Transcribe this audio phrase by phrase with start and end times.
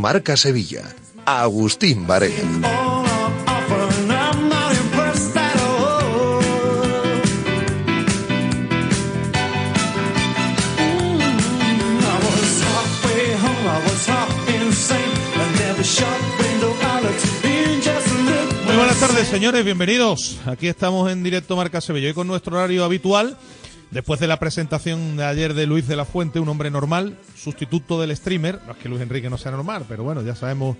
[0.00, 0.84] Marca Sevilla.
[1.26, 2.34] Agustín Varela.
[18.64, 20.38] Muy buenas tardes, señores, bienvenidos.
[20.46, 23.36] Aquí estamos en directo Marca Sevilla y con nuestro horario habitual.
[23.90, 28.00] Después de la presentación de ayer de Luis de la Fuente, un hombre normal, sustituto
[28.00, 30.76] del streamer, no es que Luis Enrique no sea normal, pero bueno, ya sabemos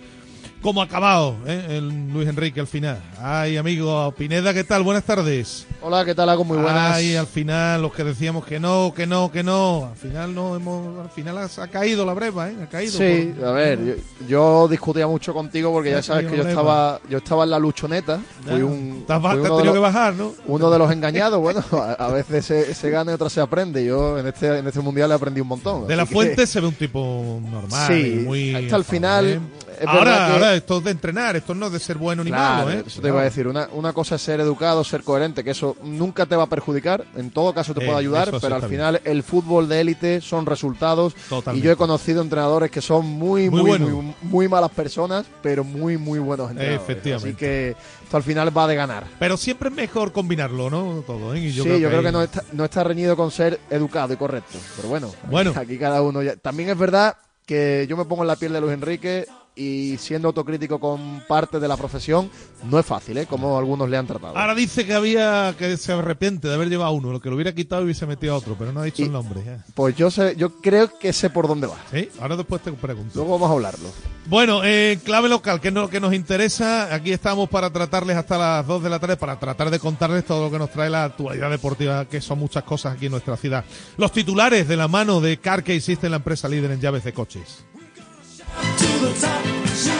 [0.62, 1.78] cómo ha acabado ¿eh?
[1.78, 3.00] el Luis Enrique al final.
[3.20, 4.82] Ay, amigo Pineda, ¿qué tal?
[4.82, 5.66] Buenas tardes.
[5.80, 6.28] Hola, ¿qué tal?
[6.28, 6.96] Hago muy buenas.
[6.96, 10.56] Ay, al final los que decíamos que no, que no, que no, al final no
[10.56, 12.56] hemos, al final ha, caído la breva, ¿eh?
[12.62, 12.98] Ha caído.
[12.98, 17.44] Sí, a ver, yo, discutía mucho contigo porque ya sabes que yo estaba, yo estaba
[17.44, 18.20] en la luchoneta.
[18.44, 20.34] Fui un, te has, tenido que bajar, ¿no?
[20.46, 23.84] Uno de los engañados, bueno, a, veces se, gana y otra se aprende.
[23.84, 25.86] Yo en este, en este mundial he aprendido un montón.
[25.86, 29.41] De la fuente se ve un tipo normal, sí, muy hasta el final
[29.86, 32.84] ahora, ahora, esto es de entrenar, esto no es de ser bueno ni malo, ¿eh?
[32.86, 33.46] Eso te iba a decir.
[33.46, 37.04] Una, una cosa es ser educado, ser coherente, que eso nunca te va a perjudicar,
[37.16, 40.47] en todo caso te puede eh, ayudar, pero al final el fútbol de élite son
[40.47, 41.14] resultados.
[41.54, 45.97] Y yo he conocido entrenadores que son muy, muy, muy, muy, malas personas, pero muy,
[45.97, 46.82] muy buenos entrenadores.
[46.82, 47.28] Efectivamente.
[47.28, 49.04] Así que esto al final va de ganar.
[49.19, 51.03] Pero siempre es mejor combinarlo, ¿no?
[51.06, 51.41] Todo, ¿eh?
[51.41, 54.59] sí, yo creo que no está, no está reñido con ser educado y correcto.
[54.76, 55.53] Pero bueno, bueno.
[55.54, 56.34] aquí cada uno ya.
[56.43, 57.16] También es verdad
[57.47, 59.26] que yo me pongo en la piel de Luis Enrique
[59.58, 62.30] y siendo autocrítico con parte de la profesión,
[62.70, 63.26] no es fácil, ¿eh?
[63.26, 64.38] Como algunos le han tratado.
[64.38, 67.34] Ahora dice que había que se arrepiente de haber llevado a uno, lo que lo
[67.34, 69.42] hubiera quitado y hubiese metido a otro, pero no ha dicho el nombre.
[69.74, 71.76] Pues yo sé, yo creo que sé por dónde va.
[71.91, 73.12] Sí, ahora después te pregunto.
[73.16, 73.88] Luego vamos a hablarlo.
[74.26, 76.94] Bueno, eh, clave local, que es lo que nos interesa.
[76.94, 80.44] Aquí estamos para tratarles hasta las 2 de la tarde, para tratar de contarles todo
[80.44, 83.64] lo que nos trae la actualidad deportiva, que son muchas cosas aquí en nuestra ciudad.
[83.97, 87.12] Los titulares de la mano de Car que existe la empresa líder en llaves de
[87.12, 87.64] coches.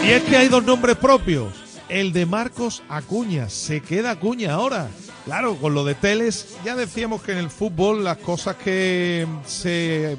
[0.05, 1.53] Y es que hay dos nombres propios.
[1.89, 3.49] El de Marcos Acuña.
[3.49, 4.89] Se queda Acuña ahora.
[5.25, 10.17] Claro, con lo de Teles, ya decíamos que en el fútbol las cosas que se.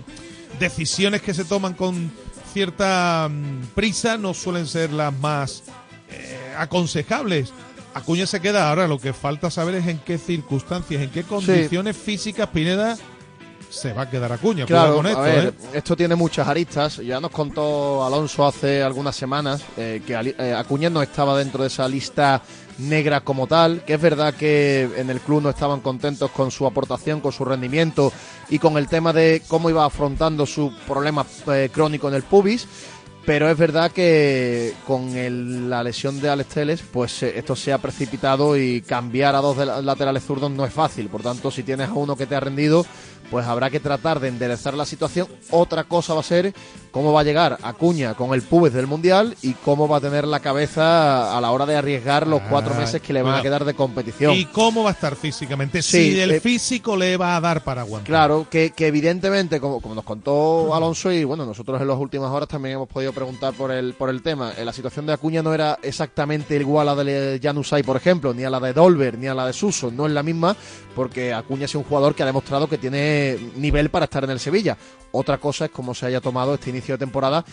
[0.59, 2.11] decisiones que se toman con
[2.53, 5.63] cierta mm, prisa no suelen ser las más
[6.11, 7.51] eh, aconsejables.
[7.93, 11.97] Acuña se queda ahora, lo que falta saber es en qué circunstancias, en qué condiciones
[11.97, 12.97] físicas Pineda
[13.69, 14.65] se va a quedar Acuña.
[14.65, 15.53] Claro, con esto, ¿eh?
[15.73, 16.97] esto tiene muchas aristas.
[16.97, 21.67] Ya nos contó Alonso hace algunas semanas eh, que eh, Acuña no estaba dentro de
[21.67, 22.41] esa lista
[22.79, 26.65] negra como tal, que es verdad que en el club no estaban contentos con su
[26.65, 28.11] aportación, con su rendimiento
[28.49, 31.25] y con el tema de cómo iba afrontando su problema
[31.73, 32.67] crónico en el pubis
[33.29, 38.57] pero es verdad que con la lesión de Alex Teles, pues esto se ha precipitado
[38.57, 41.09] y cambiar a dos laterales zurdos no es fácil.
[41.09, 42.87] Por tanto, si tienes a uno que te ha rendido,
[43.29, 45.27] pues habrá que tratar de enderezar la situación.
[45.51, 46.55] Otra cosa va a ser
[46.91, 50.27] cómo va a llegar Acuña con el pubes del Mundial y cómo va a tener
[50.27, 53.41] la cabeza a la hora de arriesgar los cuatro ah, meses que le van a
[53.41, 54.33] quedar de competición.
[54.33, 57.81] Y cómo va a estar físicamente, si el eh, físico le va a dar para
[57.81, 58.07] aguantar.
[58.07, 62.49] Claro, que, evidentemente, como, como, nos contó Alonso y bueno, nosotros en las últimas horas
[62.49, 65.53] también hemos podido preguntar por el, por el tema, eh, la situación de Acuña no
[65.53, 69.27] era exactamente igual a la de Janusay, por ejemplo, ni a la de Dolber, ni
[69.27, 70.55] a la de Suso, no es la misma,
[70.95, 74.39] porque Acuña es un jugador que ha demostrado que tiene nivel para estar en el
[74.39, 74.77] Sevilla.
[75.11, 77.45] Otra cosa es cómo se haya tomado este inicio de temporada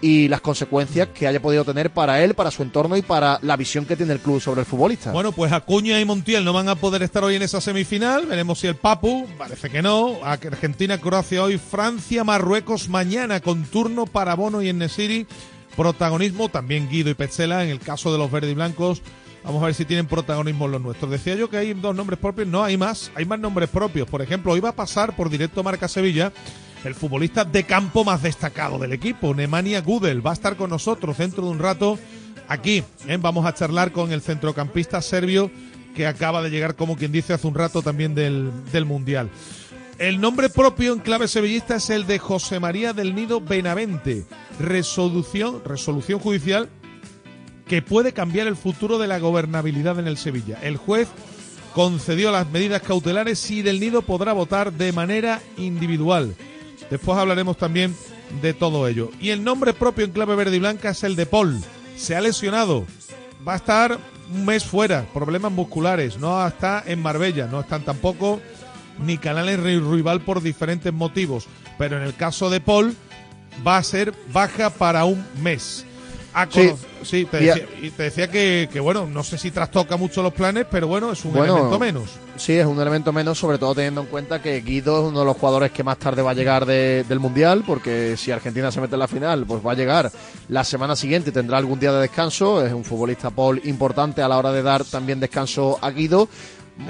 [0.00, 3.56] y las consecuencias que haya podido tener para él, para su entorno y para la
[3.56, 5.12] visión que tiene el club sobre el futbolista.
[5.12, 8.26] Bueno, pues Acuña y Montiel no van a poder estar hoy en esa semifinal.
[8.26, 10.18] Veremos si el Papu, parece que no.
[10.22, 15.26] Argentina, Croacia hoy, Francia, Marruecos mañana con turno para Bono y Enesiri.
[15.74, 19.02] Protagonismo también Guido y Petzela en el caso de los verdes y blancos.
[19.42, 21.10] Vamos a ver si tienen protagonismo los nuestros.
[21.10, 22.46] Decía yo que hay dos nombres propios.
[22.46, 23.10] No, hay más.
[23.14, 24.06] Hay más nombres propios.
[24.08, 26.32] Por ejemplo, hoy va a pasar por directo Marca Sevilla
[26.84, 30.24] el futbolista de campo más destacado del equipo, Nemanja Gudel.
[30.24, 31.98] Va a estar con nosotros dentro de un rato
[32.48, 33.18] Aquí ¿eh?
[33.18, 35.50] vamos a charlar con el centrocampista serbio
[35.94, 39.30] que acaba de llegar, como quien dice, hace un rato también del, del Mundial.
[39.98, 44.24] El nombre propio en clave sevillista es el de José María del Nido Benavente.
[44.58, 46.68] Resolución, resolución judicial
[47.68, 50.58] que puede cambiar el futuro de la gobernabilidad en el Sevilla.
[50.62, 51.08] El juez
[51.74, 56.34] concedió las medidas cautelares y Del Nido podrá votar de manera individual.
[56.90, 57.94] Después hablaremos también
[58.42, 59.10] de todo ello.
[59.20, 61.60] Y el nombre propio en clave verde y blanca es el de Paul.
[61.96, 62.84] Se ha lesionado.
[63.46, 63.98] Va a estar
[64.32, 66.18] un mes fuera, problemas musculares.
[66.18, 68.40] No está en Marbella, no están tampoco
[68.98, 71.46] ni Canales Rival por diferentes motivos.
[71.78, 72.96] Pero en el caso de Paul,
[73.66, 75.84] va a ser baja para un mes.
[77.02, 80.66] Sí, te, decía, y te decía que, bueno, no sé si trastoca mucho los planes,
[80.70, 82.10] pero bueno, es un elemento menos.
[82.36, 85.24] Sí, es un elemento menos, sobre todo teniendo en cuenta que Guido es uno de
[85.24, 88.94] los jugadores que más tarde va a llegar del Mundial, porque si Argentina se mete
[88.94, 90.10] en la final, pues va a llegar
[90.48, 92.64] la semana siguiente y tendrá algún día de descanso.
[92.64, 96.28] Es un futbolista Paul importante a la hora de dar también descanso a Guido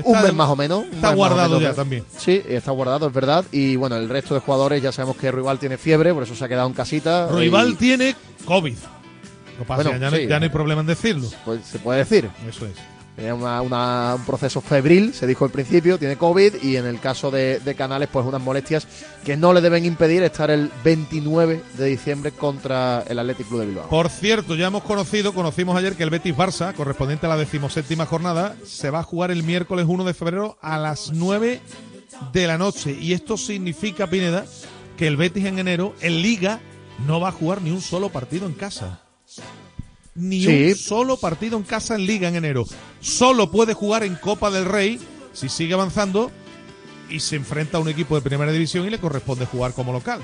[0.05, 0.85] un mes más o menos.
[0.93, 2.05] Está guardado ya también.
[2.17, 3.45] Sí, está guardado, es verdad.
[3.53, 6.45] Y bueno, el resto de jugadores ya sabemos que Rival tiene fiebre, por eso se
[6.45, 7.29] ha quedado en casita.
[7.29, 8.77] Rival tiene COVID.
[10.29, 11.29] Ya, no, hay problema en decirlo.
[11.45, 12.31] Pues se puede decir.
[12.49, 12.75] Eso es.
[13.17, 17.75] Tiene un proceso febril, se dijo al principio, tiene COVID y en el caso de,
[17.79, 18.89] Canales, pues unas molestias
[19.25, 23.67] que no le deben impedir estar el 29 de diciembre contra el Athletic Club de
[23.67, 23.89] Bilbao.
[23.89, 28.05] Por cierto, ya hemos conocido, conocimos ayer que el Betis Barça, correspondiente a la decimoséptima
[28.05, 31.61] jornada, se va a jugar el miércoles 1 de febrero a las 9
[32.33, 32.97] de la noche.
[33.01, 34.45] Y esto significa, Pineda,
[34.97, 36.59] que el Betis en enero, en Liga,
[37.07, 39.05] no va a jugar ni un solo partido en casa
[40.15, 42.65] ni un solo partido en casa en Liga en enero.
[43.01, 45.01] Solo puede jugar en Copa del Rey
[45.33, 46.31] si sigue avanzando
[47.11, 50.21] y se enfrenta a un equipo de primera división y le corresponde jugar como local.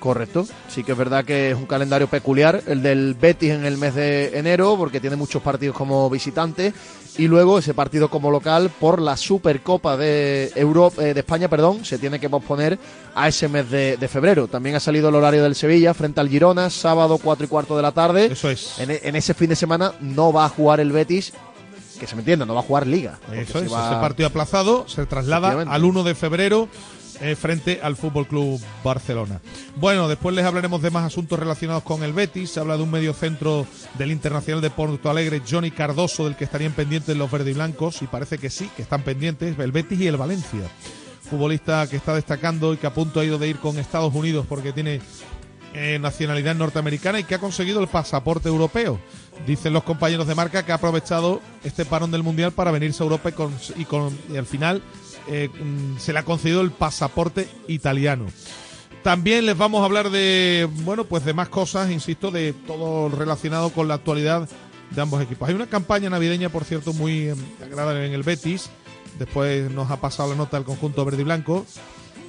[0.00, 3.76] Correcto, sí que es verdad que es un calendario peculiar el del Betis en el
[3.76, 6.72] mes de enero porque tiene muchos partidos como visitante
[7.18, 11.84] y luego ese partido como local por la Supercopa de Europa eh, de España, perdón,
[11.84, 12.78] se tiene que posponer
[13.14, 14.48] a ese mes de, febrero.
[14.48, 17.82] También ha salido el horario del Sevilla frente al Girona, sábado 4 y cuarto de
[17.82, 18.26] la tarde.
[18.32, 18.78] Eso es.
[18.78, 21.32] En, ese fin de semana no va a jugar el Betis
[21.98, 23.18] que se me entienda, no va a jugar liga.
[23.30, 26.68] Eso es, ese partido aplazado se traslada al 1 de febrero
[27.20, 29.40] eh, frente al Fútbol Club Barcelona.
[29.76, 32.50] Bueno, después les hablaremos de más asuntos relacionados con el Betis.
[32.50, 33.66] Se habla de un medio centro
[33.98, 38.02] del Internacional de Porto Alegre, Johnny Cardoso, del que estarían pendientes los verdes y blancos,
[38.02, 40.62] y parece que sí, que están pendientes, el Betis y el Valencia.
[41.28, 44.46] Futbolista que está destacando y que a punto ha ido de ir con Estados Unidos
[44.48, 45.00] porque tiene
[45.74, 48.98] eh, nacionalidad norteamericana y que ha conseguido el pasaporte europeo.
[49.46, 53.04] Dicen los compañeros de marca que ha aprovechado este parón del Mundial para venirse a
[53.04, 54.82] Europa y, con, y, y al final
[55.30, 58.26] eh, mm, se le ha concedido el pasaporte italiano.
[59.02, 63.70] También les vamos a hablar de, bueno, pues de más cosas, insisto, de todo relacionado
[63.70, 64.48] con la actualidad
[64.90, 65.48] de ambos equipos.
[65.48, 68.70] Hay una campaña navideña, por cierto, muy em, agradable en el Betis.
[69.18, 71.64] Después nos ha pasado la nota del conjunto verde y blanco.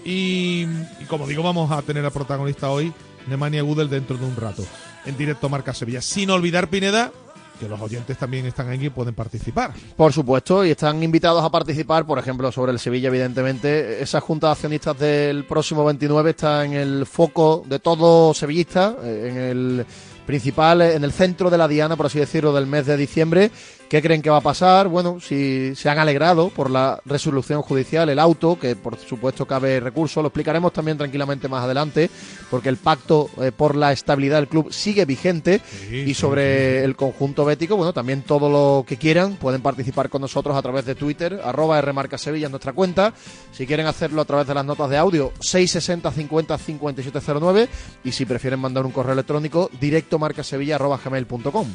[0.06, 0.66] Y,
[1.08, 2.94] como digo, vamos a tener al protagonista hoy,
[3.28, 4.64] Nemanja Gudel, dentro de un rato,
[5.06, 6.02] en directo Marca Sevilla.
[6.02, 7.12] Sin olvidar, Pineda,
[7.62, 9.72] que los oyentes también están aquí y pueden participar.
[9.96, 14.02] Por supuesto, y están invitados a participar, por ejemplo, sobre el Sevilla, evidentemente.
[14.02, 19.28] Esa junta de accionistas del próximo 29 está en el foco de todo sevillista, eh,
[19.30, 19.86] en el
[20.32, 23.52] principal, en el centro de la diana, por así decirlo, del mes de diciembre.
[23.90, 24.88] ¿Qué creen que va a pasar?
[24.88, 29.82] Bueno, si se han alegrado por la resolución judicial, el auto, que por supuesto cabe
[29.82, 32.10] recurso, lo explicaremos también tranquilamente más adelante,
[32.50, 35.60] porque el pacto eh, por la estabilidad del club sigue vigente
[35.92, 40.56] y sobre el conjunto bético, bueno, también todo lo que quieran pueden participar con nosotros
[40.56, 43.14] a través de Twitter, arroba Rmarca Sevilla en nuestra cuenta,
[43.52, 47.68] si quieren hacerlo a través de las notas de audio, 660 50 5709
[48.06, 51.68] y si prefieren mandar un correo electrónico, directo marcasevilla arroba gmail.com.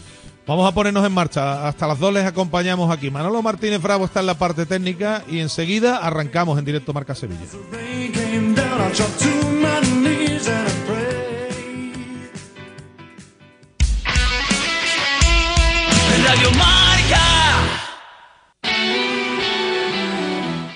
[0.46, 1.66] Vamos a ponernos en marcha.
[1.66, 3.10] Hasta las dos les acompañamos aquí.
[3.10, 7.42] Manolo Martínez Bravo está en la parte técnica y enseguida arrancamos en directo Marca Sevilla.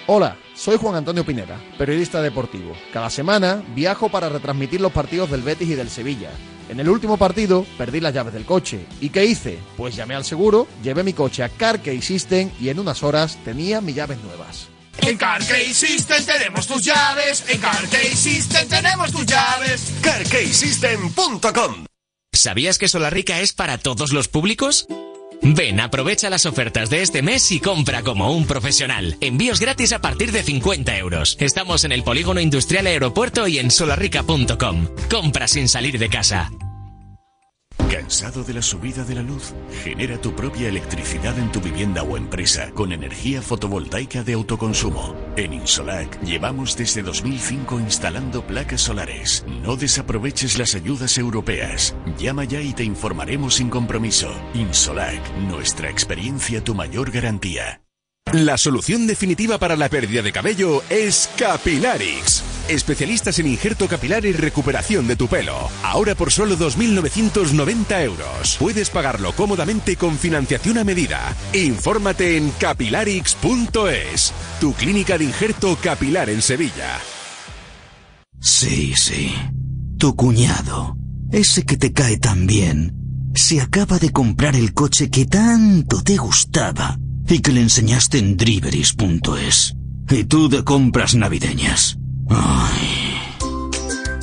[0.09, 2.73] Hola, soy Juan Antonio Pineda, periodista deportivo.
[2.93, 6.31] Cada semana viajo para retransmitir los partidos del Betis y del Sevilla
[6.71, 8.87] en el último partido perdí las llaves del coche.
[9.01, 9.59] ¿Y qué hice?
[9.77, 13.81] Pues llamé al seguro, llevé mi coche a Carkey System y en unas horas tenía
[13.81, 14.69] mis llaves nuevas.
[15.03, 17.45] En Carkey System tenemos tus llaves.
[17.49, 19.93] En Carkey System tenemos tus llaves.
[20.03, 21.87] CarKeySystem.com
[22.33, 24.87] ¿Sabías que Solarrica es para todos los públicos?
[25.43, 29.17] Ven, aprovecha las ofertas de este mes y compra como un profesional.
[29.21, 31.37] Envíos gratis a partir de 50 euros.
[31.41, 34.89] Estamos en el Polígono Industrial Aeropuerto y en solarrica.com.
[35.11, 36.51] Compra sin salir de casa.
[37.89, 39.53] ¿Cansado de la subida de la luz?
[39.83, 45.15] Genera tu propia electricidad en tu vivienda o empresa con energía fotovoltaica de autoconsumo.
[45.37, 49.45] En Insolac llevamos desde 2005 instalando placas solares.
[49.63, 51.95] No desaproveches las ayudas europeas.
[52.19, 54.33] Llama ya y te informaremos sin compromiso.
[54.55, 57.81] Insolac, nuestra experiencia tu mayor garantía.
[58.33, 62.45] La solución definitiva para la pérdida de cabello es Capilarix.
[62.69, 65.69] Especialistas en injerto capilar y recuperación de tu pelo.
[65.83, 68.57] Ahora por solo 2.990 euros.
[68.61, 71.35] Puedes pagarlo cómodamente con financiación a medida.
[71.53, 77.01] Infórmate en capilarix.es, tu clínica de injerto capilar en Sevilla.
[78.39, 79.35] Sí, sí.
[79.99, 80.97] Tu cuñado,
[81.33, 82.95] ese que te cae tan bien,
[83.35, 86.97] se acaba de comprar el coche que tanto te gustaba
[87.31, 89.75] y que le enseñaste en driveris.es.
[90.11, 91.97] Y tú de compras navideñas.
[92.29, 93.11] Ay.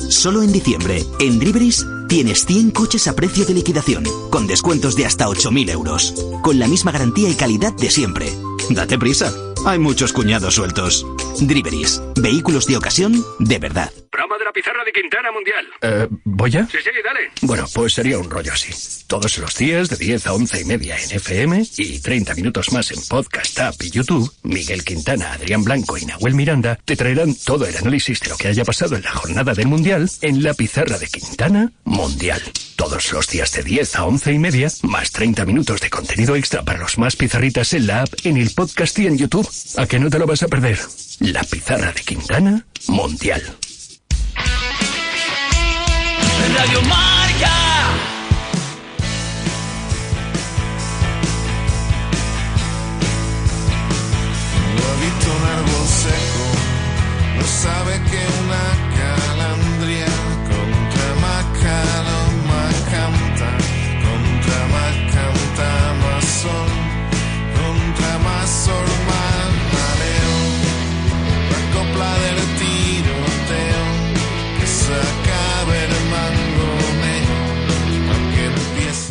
[0.08, 5.06] Solo en diciembre, en Driveris, tienes 100 coches a precio de liquidación, con descuentos de
[5.06, 8.32] hasta 8.000 euros, con la misma garantía y calidad de siempre.
[8.70, 9.32] Date prisa,
[9.68, 11.06] hay muchos cuñados sueltos.
[11.40, 13.92] Driveris, vehículos de ocasión de verdad.
[14.10, 15.66] Broma de la pizarra de Quintana Mundial.
[15.82, 16.66] Eh, ¿Voy ya?
[16.66, 17.30] Sí, sí, dale.
[17.42, 18.72] Bueno, pues sería un rollo así.
[19.06, 22.90] Todos los días de 10 a 11 y media en FM y 30 minutos más
[22.92, 27.66] en Podcast App y YouTube, Miguel Quintana, Adrián Blanco y Nahuel Miranda te traerán todo
[27.66, 30.96] el análisis de lo que haya pasado en la jornada del Mundial en la pizarra
[30.98, 32.40] de Quintana Mundial.
[32.78, 36.62] Todos los días de 10 a 11 y media, más 30 minutos de contenido extra
[36.62, 39.50] para los más pizarritas en la app, en el podcast y en YouTube.
[39.76, 40.78] ¿A que no te lo vas a perder?
[41.18, 43.42] La pizarra de Quintana Mundial.
[46.56, 47.52] Radio Marca.
[54.76, 58.87] Lo ha visto un árbol seco, no sabe que una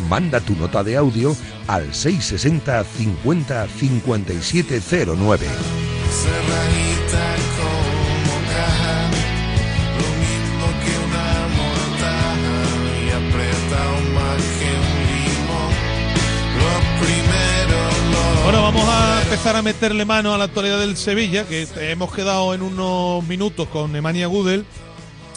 [0.09, 1.35] Manda tu nota de audio
[1.67, 5.47] al 660 50 5709.
[6.09, 9.11] cerradita como caja,
[9.99, 12.57] lo mismo que una mortaja
[13.03, 15.73] y apretado más que un limón.
[16.55, 21.45] Los primeros los Bueno, vamos a empezar a meterle mano a la actualidad del Sevilla,
[21.45, 24.65] que hemos quedado en unos minutos con Nemanja Gudel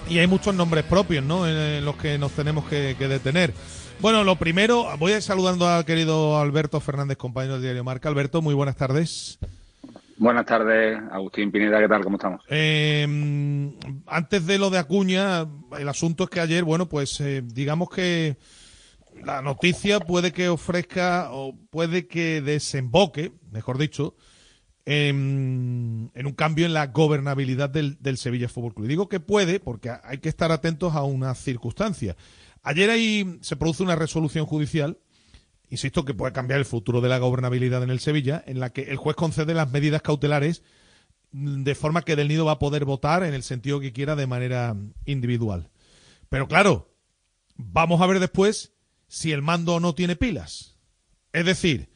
[0.09, 1.49] y hay muchos nombres propios, ¿no?
[1.49, 3.53] En los que nos tenemos que, que detener.
[4.00, 8.09] Bueno, lo primero, voy a ir saludando al querido Alberto Fernández, compañero del diario Marca.
[8.09, 9.38] Alberto, muy buenas tardes.
[10.16, 12.02] Buenas tardes, Agustín Pineda, ¿qué tal?
[12.02, 12.42] ¿Cómo estamos?
[12.49, 13.07] Eh,
[14.07, 15.47] antes de lo de Acuña,
[15.78, 18.38] el asunto es que ayer, bueno, pues eh, digamos que
[19.23, 24.14] la noticia puede que ofrezca o puede que desemboque, mejor dicho,
[24.87, 28.87] en, en un cambio en la gobernabilidad del, del Sevilla Fútbol Club.
[28.87, 32.16] Y digo que puede porque hay que estar atentos a una circunstancia.
[32.62, 34.99] Ayer ahí se produce una resolución judicial,
[35.71, 38.83] insisto, que puede cambiar el futuro de la gobernabilidad en el Sevilla, en la que
[38.83, 40.62] el juez concede las medidas cautelares
[41.33, 44.26] de forma que Del Nido va a poder votar en el sentido que quiera de
[44.26, 45.71] manera individual.
[46.29, 46.93] Pero claro,
[47.57, 48.73] vamos a ver después
[49.07, 50.76] si el mando no tiene pilas.
[51.33, 51.88] Es decir,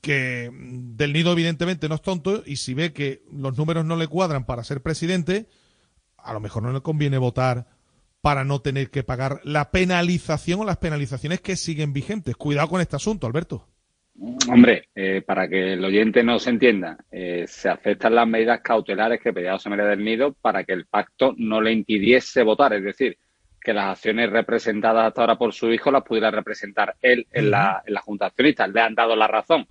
[0.00, 4.06] que Del Nido evidentemente no es tonto y si ve que los números no le
[4.06, 5.48] cuadran para ser presidente,
[6.16, 7.79] a lo mejor no le conviene votar
[8.20, 12.36] para no tener que pagar la penalización o las penalizaciones que siguen vigentes.
[12.36, 13.66] Cuidado con este asunto, Alberto.
[14.50, 19.20] Hombre, eh, para que el oyente no se entienda, eh, se aceptan las medidas cautelares
[19.20, 22.84] que pedía José María del Nido para que el pacto no le impidiese votar, es
[22.84, 23.16] decir,
[23.60, 27.82] que las acciones representadas hasta ahora por su hijo las pudiera representar él en la,
[27.86, 28.70] en la Junta de Accionistas.
[28.70, 29.66] Le han dado la razón.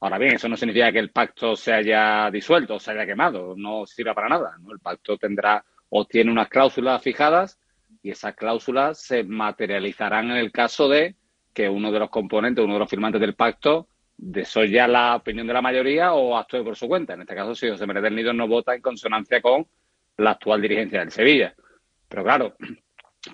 [0.00, 3.86] Ahora bien, eso no significa que el pacto se haya disuelto se haya quemado, no
[3.86, 4.56] sirva para nada.
[4.60, 4.72] ¿no?
[4.72, 7.58] El pacto tendrá o tiene unas cláusulas fijadas
[8.06, 11.16] y esas cláusulas se materializarán en el caso de
[11.52, 15.52] que uno de los componentes, uno de los firmantes del pacto, desoya la opinión de
[15.52, 17.14] la mayoría o actúe por su cuenta.
[17.14, 19.66] En este caso, si José María del Nido no vota en consonancia con
[20.18, 21.52] la actual dirigencia del Sevilla.
[22.08, 22.54] Pero claro,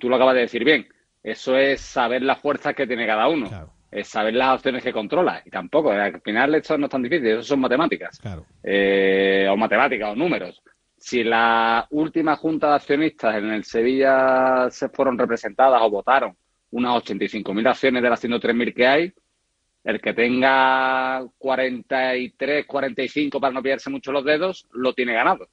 [0.00, 0.88] tú lo acabas de decir bien,
[1.22, 3.48] eso es saber las fuerzas que tiene cada uno.
[3.48, 3.74] Claro.
[3.90, 5.42] Es saber las opciones que controla.
[5.44, 8.18] Y tampoco, al final esto no es tan difícil, eso son matemáticas.
[8.18, 8.46] Claro.
[8.62, 10.62] Eh, o matemáticas o números
[11.02, 16.36] si la última junta de accionistas en el Sevilla se fueron representadas o votaron
[16.70, 19.12] unas 85.000 acciones de las 103.000 que hay,
[19.82, 25.48] el que tenga 43, 45 para no pillarse mucho los dedos, lo tiene ganado.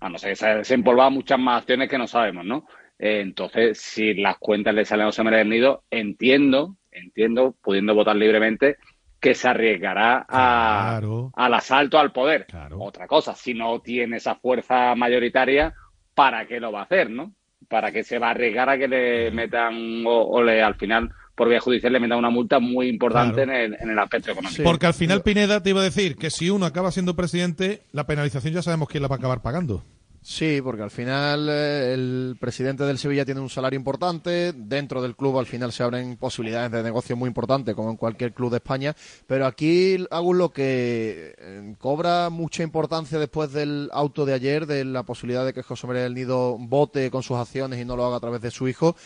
[0.00, 2.66] A no ser que se desempolvado muchas más acciones que no sabemos, ¿no?
[2.98, 7.94] Eh, entonces, si las cuentas le salen a José María del Nido, entiendo, entiendo, pudiendo
[7.94, 8.76] votar libremente,
[9.24, 11.00] que se arriesgará a,
[11.32, 12.46] al asalto al poder.
[12.78, 15.72] Otra cosa, si no tiene esa fuerza mayoritaria,
[16.14, 17.32] ¿para qué lo va a hacer, no?
[17.66, 21.08] ¿Para qué se va a arriesgar a que le metan o, o le al final
[21.34, 24.62] por vía judicial le metan una multa muy importante en, el, en el aspecto económico?
[24.62, 28.06] Porque al final Pineda te iba a decir que si uno acaba siendo presidente, la
[28.06, 29.84] penalización ya sabemos quién la va a acabar pagando.
[30.26, 35.16] Sí, porque al final eh, el presidente del Sevilla tiene un salario importante, dentro del
[35.16, 38.56] club al final se abren posibilidades de negocio muy importantes, como en cualquier club de
[38.56, 44.64] España, pero aquí hago lo que eh, cobra mucha importancia después del auto de ayer,
[44.64, 47.94] de la posibilidad de que José María del Nido vote con sus acciones y no
[47.94, 48.96] lo haga a través de su hijo,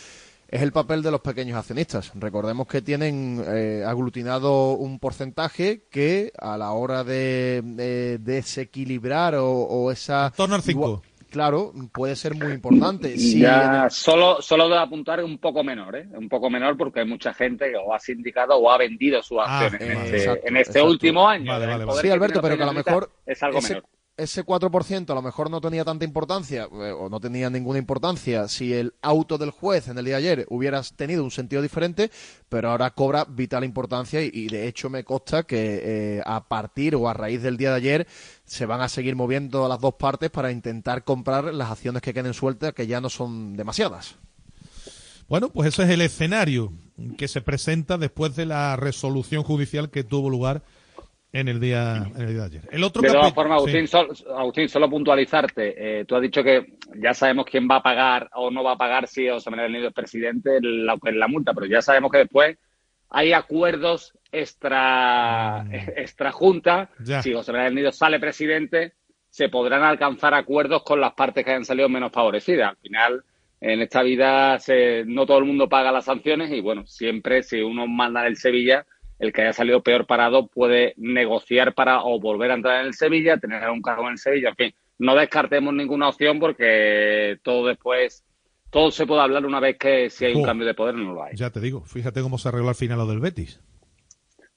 [0.49, 2.13] es el papel de los pequeños accionistas.
[2.15, 10.33] Recordemos que tienen eh, aglutinado un porcentaje que a la hora de, desequilibrar o, esa...
[10.35, 13.15] torno al 5 claro, puede ser muy importante.
[13.17, 16.09] ya, solo, solo de apuntar un poco menor, ¿eh?
[16.15, 19.39] Un poco menor porque hay mucha gente que o ha sindicado o ha vendido sus
[19.39, 21.53] ah, acciones en este, en este último año.
[22.01, 23.85] Sí, Alberto, pero que a lo mejor es algo menor
[24.19, 28.49] ese 4% a lo mejor no tenía tanta importancia eh, o no tenía ninguna importancia
[28.49, 32.11] si el auto del juez en el día de ayer hubiera tenido un sentido diferente,
[32.49, 35.81] pero ahora cobra vital importancia y, de hecho me consta que
[36.19, 38.07] eh, a partir o a raíz del día de ayer
[38.45, 42.35] se van a seguir moviendo las dos partes para intentar comprar las acciones que queden
[42.35, 44.17] sueltas, que ya no son demasiadas.
[45.29, 46.73] Bueno, pues ese es el escenario
[47.17, 50.63] que se presenta después de la resolución judicial que tuvo lugar
[51.33, 52.69] en el día, en el día de ayer.
[52.71, 56.01] El otro de todas formas, Agustín, solo puntualizarte.
[56.01, 58.79] Eh, tú has dicho que ya sabemos quién va a pagar o no va a
[58.79, 62.57] pagar si José Manuel Nido es presidente la, la multa, pero ya sabemos que después
[63.11, 65.75] hay acuerdos extra, mm.
[65.97, 66.91] extra junta.
[67.23, 68.95] Si José Manuel Nido sale presidente,
[69.29, 72.71] se podrán alcanzar acuerdos con las partes que hayan salido menos favorecidas.
[72.71, 73.25] Al final,
[73.61, 77.61] en esta vida, se, no todo el mundo paga las sanciones y bueno, siempre si
[77.61, 78.87] uno manda en el Sevilla
[79.19, 82.95] el que haya salido peor parado puede negociar para o volver a entrar en el
[82.95, 87.67] Sevilla, tener un cargo en el Sevilla, en fin, no descartemos ninguna opción porque todo
[87.67, 88.25] después,
[88.71, 91.25] todo se puede hablar una vez que si hay un cambio de poder no lo
[91.25, 91.37] hay.
[91.37, 93.61] Ya te digo, fíjate cómo se arregló al final lo del Betis.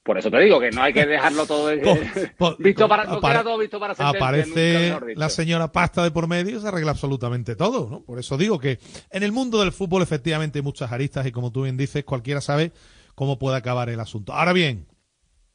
[0.02, 1.66] Por eso te digo que no hay que dejarlo todo
[2.58, 3.04] visto para
[3.44, 7.88] todo visto para aparece la señora pasta de por medio y se arregla absolutamente todo,
[7.88, 8.02] ¿no?
[8.02, 11.52] Por eso digo que en el mundo del fútbol efectivamente hay muchas aristas y como
[11.52, 12.72] tú bien dices, cualquiera sabe
[13.14, 14.32] cómo puede acabar el asunto.
[14.32, 14.86] Ahora bien,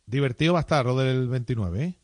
[0.06, 1.96] divertido va a estar lo del 29, ¿eh?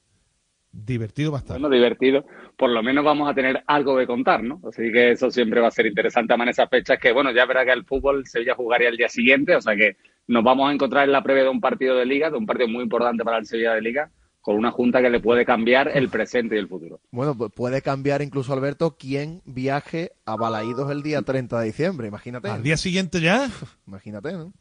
[0.72, 1.60] Divertido va a estar.
[1.60, 2.26] Bueno, divertido.
[2.58, 4.60] Por lo menos vamos a tener algo de contar, ¿no?
[4.68, 7.63] Así que eso siempre va a ser interesante en esas fechas que, bueno, ya verá
[7.63, 11.06] que el fútbol Sevilla jugaría el día siguiente, o sea que nos vamos a encontrar
[11.06, 13.46] en la previa de un partido de liga, de un partido muy importante para el
[13.46, 14.10] Sevilla de liga,
[14.42, 17.00] con una junta que le puede cambiar el presente y el futuro.
[17.12, 22.08] Bueno, pues puede cambiar incluso, Alberto, quién viaje a Balaídos el día 30 de diciembre,
[22.08, 22.50] imagínate.
[22.50, 23.50] ¿Al día siguiente ya?
[23.88, 24.54] Imagínate, ¿no?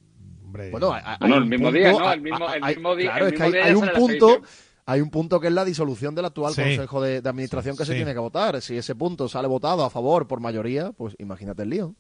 [0.71, 2.13] Bueno, hay, el mismo día, ¿no?
[2.13, 3.11] El mismo, día.
[3.11, 4.43] Claro, es que hay, un punto.
[4.85, 8.13] Hay un punto que es la disolución del actual Consejo de, Administración que se tiene
[8.13, 8.61] que votar.
[8.61, 11.95] Si ese punto sale votado a favor por mayoría, pues imagínate el lío.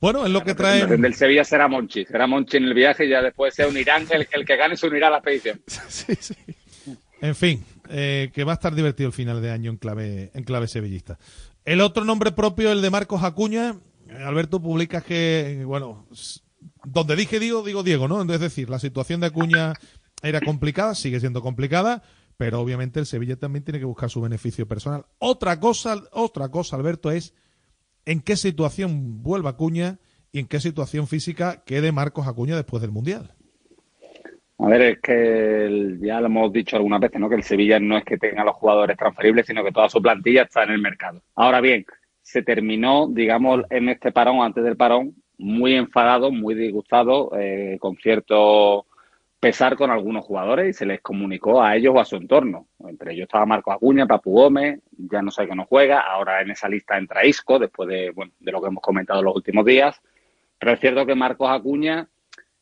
[0.00, 0.82] Bueno, es lo que trae.
[0.82, 2.04] El Sevilla será Monchi.
[2.04, 4.06] Será Monchi en el viaje y ya después se unirán.
[4.10, 5.60] El, el que gane se unirá a la expedición.
[5.66, 6.34] sí, sí.
[7.20, 10.44] En fin, eh, que va a estar divertido el final de año en clave, en
[10.44, 11.18] clave sevillista.
[11.64, 13.76] El otro nombre propio, el de Marcos Acuña.
[14.26, 16.06] Alberto publica que, bueno,
[16.84, 18.22] donde dije digo, digo Diego, ¿no?
[18.22, 19.74] Es decir, la situación de Acuña
[20.22, 22.02] era complicada, sigue siendo complicada,
[22.36, 25.04] pero obviamente el Sevilla también tiene que buscar su beneficio personal.
[25.18, 27.34] Otra cosa, otra cosa, Alberto, es
[28.06, 29.98] en qué situación vuelva Acuña
[30.32, 33.34] y en qué situación física quede Marcos Acuña después del Mundial.
[34.58, 37.28] A ver, es que ya lo hemos dicho algunas veces, ¿no?
[37.28, 40.42] Que el Sevilla no es que tenga los jugadores transferibles, sino que toda su plantilla
[40.42, 41.22] está en el mercado.
[41.34, 41.84] Ahora bien,
[42.22, 47.96] se terminó, digamos, en este parón, antes del parón, muy enfadado, muy disgustado, eh, con
[47.96, 48.86] cierto
[49.40, 52.68] pesar con algunos jugadores y se les comunicó a ellos o a su entorno.
[52.88, 56.50] Entre ellos estaba Marco Acuña, Papu Gómez, ya no sé que no juega, ahora en
[56.50, 60.00] esa lista entra Isco, después de, de lo que hemos comentado los últimos días.
[60.58, 62.08] Pero es cierto que Marcos Acuña,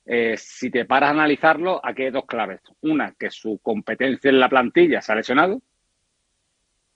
[0.05, 2.61] eh, si te paras a analizarlo, aquí hay dos claves.
[2.81, 5.63] Una, que su competencia en la plantilla se ha lesionado.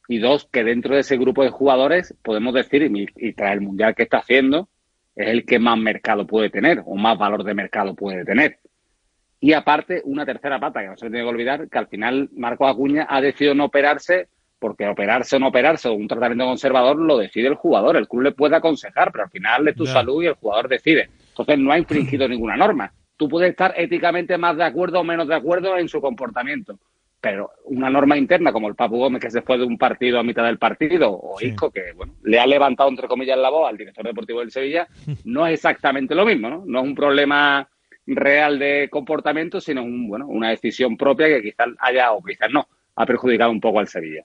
[0.08, 3.60] Y dos, que dentro de ese grupo de jugadores podemos decir, y, y tras el
[3.60, 4.68] mundial que está haciendo,
[5.16, 8.58] es el que más mercado puede tener o más valor de mercado puede tener.
[9.40, 12.66] Y aparte, una tercera pata que no se tiene que olvidar, que al final Marco
[12.66, 17.18] Acuña ha decidido no operarse porque operarse o no operarse o un tratamiento conservador lo
[17.18, 17.96] decide el jugador.
[17.96, 21.10] El club le puede aconsejar, pero al final es tu salud y el jugador decide.
[21.28, 22.92] Entonces no ha infringido ninguna norma.
[23.16, 26.78] Tú puedes estar éticamente más de acuerdo o menos de acuerdo en su comportamiento,
[27.28, 30.22] pero una norma interna como el Papu Gómez que se fue de un partido a
[30.22, 31.46] mitad del partido, o Sí.
[31.46, 34.86] Isco que bueno, le ha levantado entre comillas la voz al director deportivo del Sevilla,
[35.24, 36.62] no es exactamente lo mismo, ¿no?
[36.64, 37.68] No es un problema
[38.06, 42.68] real de comportamiento, sino un, bueno, una decisión propia que quizás haya, o quizás no,
[42.94, 44.24] ha perjudicado un poco al Sevilla.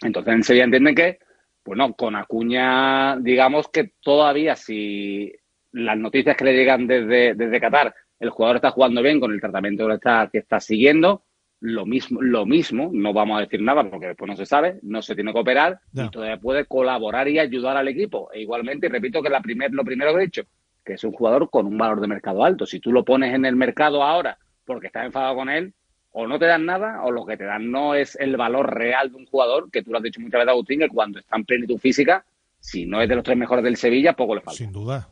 [0.00, 1.18] Entonces en Sevilla entienden que,
[1.64, 5.32] bueno, con Acuña, digamos que todavía si
[5.72, 9.40] las noticias que le llegan desde, desde Qatar, el jugador está jugando bien con el
[9.40, 11.24] tratamiento que está, que está siguiendo,
[11.60, 15.02] lo mismo, lo mismo, no vamos a decir nada porque después no se sabe, no
[15.02, 16.04] se tiene que operar Ya.
[16.06, 18.30] y todavía puede colaborar y ayudar al equipo.
[18.32, 20.42] E igualmente, y repito que la primer, lo primero que he dicho,
[20.84, 22.64] que es un jugador con un valor de mercado alto.
[22.64, 25.72] Si tú lo pones en el mercado ahora porque estás enfadado con él,
[26.12, 29.10] o no te dan nada, o lo que te dan no es el valor real
[29.10, 31.44] de un jugador, que tú lo has dicho muchas veces, Agustín, que cuando está en
[31.44, 32.24] plenitud física,
[32.60, 34.56] si no es de los tres mejores del Sevilla, poco le falta.
[34.58, 35.08] Sin duda.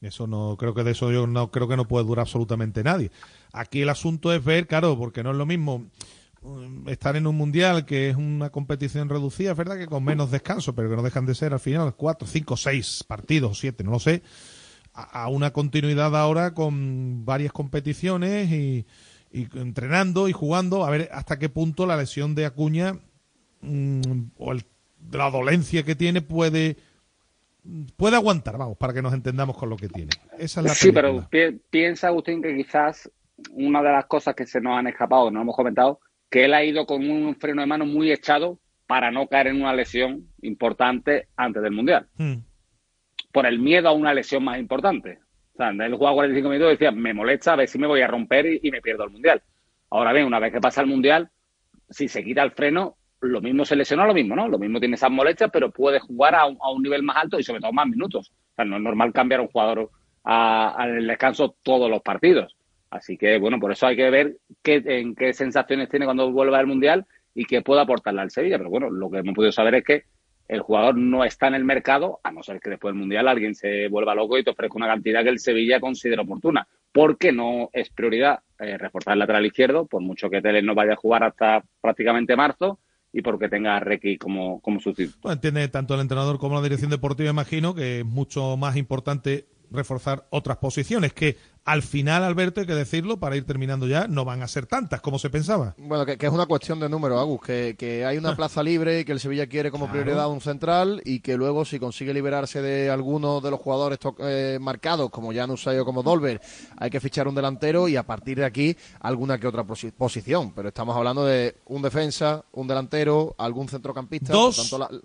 [0.00, 3.10] Eso no creo que de eso yo no creo que no puede durar absolutamente nadie.
[3.52, 5.86] Aquí el asunto es ver, claro, porque no es lo mismo
[6.42, 10.30] mm, estar en un mundial que es una competición reducida, es verdad que con menos
[10.30, 13.90] descanso, pero que no dejan de ser al final cuatro, cinco, seis partidos, siete, no
[13.90, 14.22] lo sé,
[14.94, 18.86] a, una continuidad ahora con varias competiciones y,
[19.30, 22.98] y entrenando y jugando, a ver hasta qué punto la lesión de Acuña
[23.60, 24.00] mm,
[24.38, 24.64] o el-
[25.12, 26.76] la dolencia que tiene puede
[27.96, 30.10] puede aguantar, vamos, para que nos entendamos con lo que tiene.
[30.38, 31.28] Esa es la Sí, película.
[31.30, 33.10] pero pi- piensa, Agustín, que quizás
[33.52, 36.62] una de las cosas que se nos han escapado, no hemos comentado, que él ha
[36.64, 41.28] ido con un freno de mano muy echado para no caer en una lesión importante
[41.36, 42.08] antes del Mundial.
[42.16, 42.34] Hmm.
[43.32, 45.18] Por el miedo a una lesión más importante.
[45.54, 48.00] O sea, él jugaba 45 minutos y decía, me molesta, a ver si me voy
[48.00, 49.42] a romper y, y me pierdo el Mundial.
[49.90, 51.30] Ahora bien, una vez que pasa el Mundial,
[51.88, 54.48] si se quita el freno, lo mismo se lesiona, lo mismo, ¿no?
[54.48, 57.38] Lo mismo tiene esas molestias, pero puede jugar a un, a un nivel más alto
[57.38, 58.30] y sobre todo más minutos.
[58.30, 59.90] O sea, no es normal cambiar a un jugador
[60.24, 62.56] al descanso todos los partidos.
[62.90, 66.58] Así que, bueno, por eso hay que ver qué, en qué sensaciones tiene cuando vuelva
[66.58, 68.58] al Mundial y qué puede aportarle al Sevilla.
[68.58, 70.04] Pero bueno, lo que hemos podido saber es que
[70.48, 73.54] el jugador no está en el mercado, a no ser que después del Mundial alguien
[73.54, 76.66] se vuelva loco y te ofrezca una cantidad que el Sevilla considera oportuna.
[76.92, 80.94] Porque no es prioridad eh, reforzar el lateral izquierdo, por mucho que Teles no vaya
[80.94, 82.80] a jugar hasta prácticamente marzo
[83.12, 85.32] y porque tenga a Requi como, como sustituto.
[85.32, 90.26] Entiende tanto el entrenador como la dirección deportiva, imagino, que es mucho más importante reforzar
[90.30, 91.36] otras posiciones, que
[91.70, 95.00] al final, Alberto, hay que decirlo, para ir terminando ya, no van a ser tantas
[95.00, 95.74] como se pensaba.
[95.78, 99.00] Bueno, que, que es una cuestión de número, Agus, que, que hay una plaza libre
[99.00, 100.02] y que el Sevilla quiere como Claro.
[100.02, 104.58] prioridad un central y que luego si consigue liberarse de alguno de los jugadores eh,
[104.60, 106.40] marcados, como Janus o como Dolber,
[106.76, 110.52] hay que fichar un delantero y a partir de aquí alguna que otra posi- posición.
[110.52, 114.32] Pero estamos hablando de un defensa, un delantero, algún centrocampista.
[114.32, 115.00] Dos, por tanto,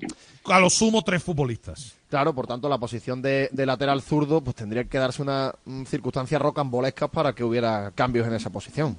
[0.47, 1.93] la- a lo sumo tres futbolistas.
[2.07, 5.83] Claro, por tanto, la posición de, de lateral zurdo pues tendría que darse una mm,
[5.85, 8.97] circunstancias rocambolescas para que hubiera cambios en esa posición.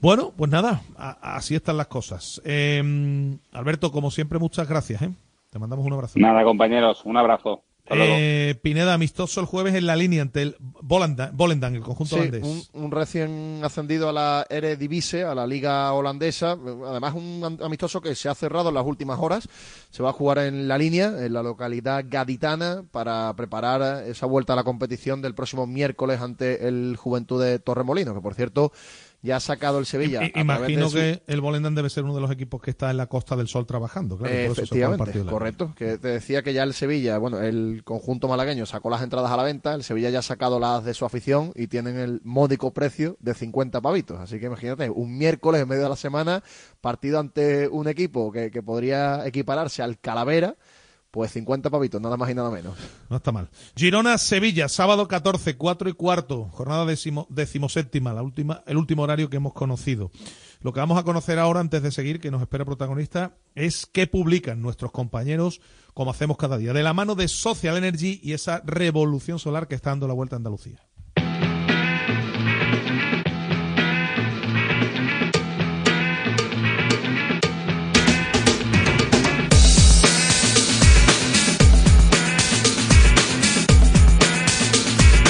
[0.00, 2.40] Bueno, pues nada, a- así están las cosas.
[2.44, 5.02] Eh, Alberto, como siempre, muchas gracias.
[5.02, 5.10] ¿eh?
[5.50, 6.18] Te mandamos un abrazo.
[6.18, 7.62] Nada, compañeros, un abrazo.
[7.92, 12.42] Eh, Pineda, amistoso el jueves en la línea ante el Volendam, el conjunto Sí, holandés.
[12.44, 16.56] un, un recién ascendido a la Eredivisie, a la liga holandesa.
[16.86, 19.48] Además, un am- amistoso que se ha cerrado en las últimas horas.
[19.90, 24.52] Se va a jugar en la línea, en la localidad gaditana, para preparar esa vuelta
[24.52, 28.72] a la competición del próximo miércoles ante el Juventud de Torremolino, que por cierto
[29.22, 30.24] ya ha sacado el Sevilla.
[30.24, 32.96] I- Imagino su- que el Volendam debe ser uno de los equipos que está en
[32.96, 34.16] la Costa del Sol trabajando.
[34.16, 34.66] Claro, se
[35.30, 35.72] correcto.
[35.76, 39.36] Que te decía que ya el Sevilla, bueno, el conjunto malagueño sacó las entradas a
[39.36, 42.72] la venta, el Sevilla ya ha sacado las de su afición y tienen el módico
[42.72, 44.18] precio de 50 pavitos.
[44.20, 46.42] Así que imagínate, un miércoles en medio de la semana,
[46.80, 50.56] partido ante un equipo que, que podría equipararse al Calavera,
[51.10, 52.76] pues 50 pavitos, nada más y nada menos.
[53.08, 53.50] No está mal.
[53.74, 59.28] Girona, Sevilla, sábado 14, 4 y cuarto, jornada decimo, decimoséptima, la última, el último horario
[59.28, 60.10] que hemos conocido.
[60.60, 64.06] Lo que vamos a conocer ahora, antes de seguir, que nos espera protagonista, es qué
[64.06, 65.60] publican nuestros compañeros,
[65.94, 69.74] como hacemos cada día, de la mano de Social Energy y esa revolución solar que
[69.74, 70.80] está dando la vuelta a Andalucía.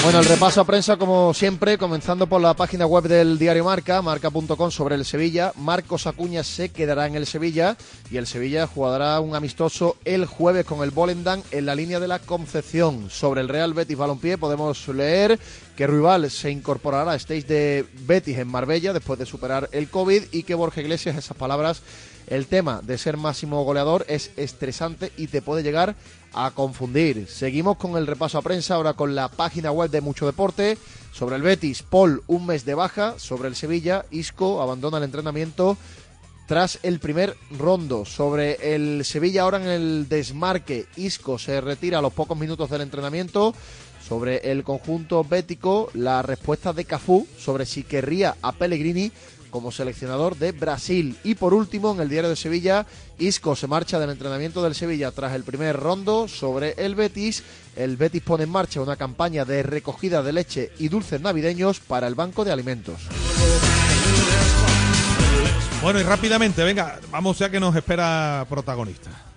[0.03, 4.01] Bueno, el repaso a prensa, como siempre, comenzando por la página web del diario Marca,
[4.01, 5.53] marca.com sobre el Sevilla.
[5.55, 7.77] Marcos Acuña se quedará en el Sevilla
[8.09, 12.07] y el Sevilla jugará un amistoso el jueves con el Volendam en la línea de
[12.07, 13.11] la Concepción.
[13.11, 15.39] Sobre el Real Betis Balompié podemos leer
[15.77, 20.23] que Ruibal se incorporará a stage de Betis en Marbella después de superar el COVID
[20.31, 21.83] y que Borja Iglesias, esas palabras,
[22.31, 25.95] el tema de ser máximo goleador es estresante y te puede llegar
[26.33, 27.27] a confundir.
[27.27, 30.77] Seguimos con el repaso a prensa, ahora con la página web de Mucho Deporte.
[31.11, 33.19] Sobre el Betis, Paul, un mes de baja.
[33.19, 35.75] Sobre el Sevilla, Isco abandona el entrenamiento
[36.47, 38.05] tras el primer rondo.
[38.05, 42.79] Sobre el Sevilla ahora en el desmarque, Isco se retira a los pocos minutos del
[42.79, 43.53] entrenamiento.
[44.07, 49.11] Sobre el conjunto bético, la respuesta de Cafú sobre si querría a Pellegrini
[49.51, 51.15] como seleccionador de Brasil.
[51.23, 52.87] Y por último, en el diario de Sevilla,
[53.19, 57.43] Isco se marcha del entrenamiento del Sevilla tras el primer rondo sobre el Betis.
[57.75, 62.07] El Betis pone en marcha una campaña de recogida de leche y dulces navideños para
[62.07, 63.01] el Banco de Alimentos.
[65.83, 69.30] Bueno, y rápidamente, venga, vamos ya que nos espera protagonista.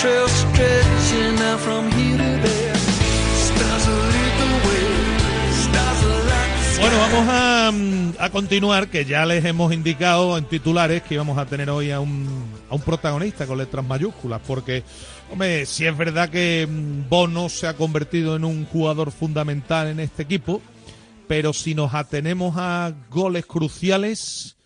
[0.00, 2.74] Trail stretching out from here to there.
[2.74, 5.52] Stars will lead the way.
[5.52, 6.80] Stars will light the sky.
[6.80, 11.36] Bueno, vamos a, mm, a continuar, que ya les hemos indicado en titulares que íbamos
[11.36, 12.26] a tener hoy a un,
[12.70, 14.84] a un protagonista con letras mayúsculas, porque,
[15.30, 20.00] hombre, si es verdad que mm, Bono se ha convertido en un jugador fundamental en
[20.00, 20.62] este equipo,
[21.28, 24.56] pero si nos atenemos a goles cruciales,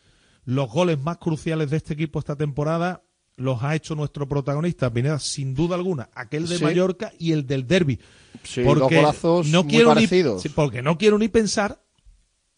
[0.45, 3.04] los goles más cruciales de este equipo esta temporada
[3.37, 6.65] los ha hecho nuestro protagonista, Pineda, sin duda alguna, aquel de Sí.
[6.65, 7.99] Mallorca y el del Derby.
[8.43, 10.43] Sí, dos golazos muy quiero ni- parecidos.
[10.43, 11.81] sí, porque no quiero ni pensar,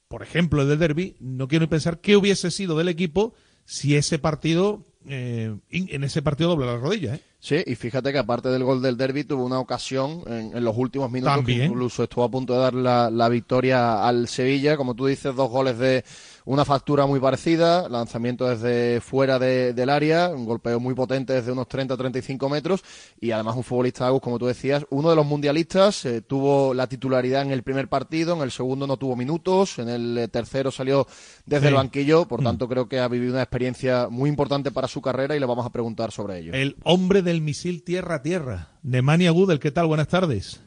[0.08, 3.34] por ejemplo, el del Derby, no quiero ni pensar qué hubiese sido del equipo
[3.64, 7.20] si ese partido, eh, en ese partido doble la rodilla, ¿eh?
[7.40, 10.76] Sí, y fíjate que aparte del gol del derby tuvo una ocasión en, en los
[10.76, 11.58] últimos minutos También.
[11.60, 14.76] que incluso estuvo a punto de dar la, la victoria al Sevilla.
[14.76, 16.04] Como tú dices, dos goles de
[16.46, 21.52] una factura muy parecida, lanzamiento desde fuera de- del área, un golpeo muy potente desde
[21.52, 22.82] unos 30-35 metros
[23.20, 26.86] y además un futbolista, Agus, como tú decías, uno de los mundialistas, eh, tuvo la
[26.88, 30.70] titularidad en el primer partido, en el segundo no tuvo minutos, en el eh, tercero
[30.70, 31.06] salió
[31.44, 31.68] desde Sí.
[31.68, 32.44] el banquillo, por Mm.
[32.44, 35.66] tanto creo que ha vivido una experiencia muy importante para su carrera y le vamos
[35.66, 36.52] a preguntar sobre ello.
[36.54, 39.86] El hombre del misil tierra-tierra, Nemanja Gudel, ¿qué tal?
[39.88, 40.60] Buenas tardes.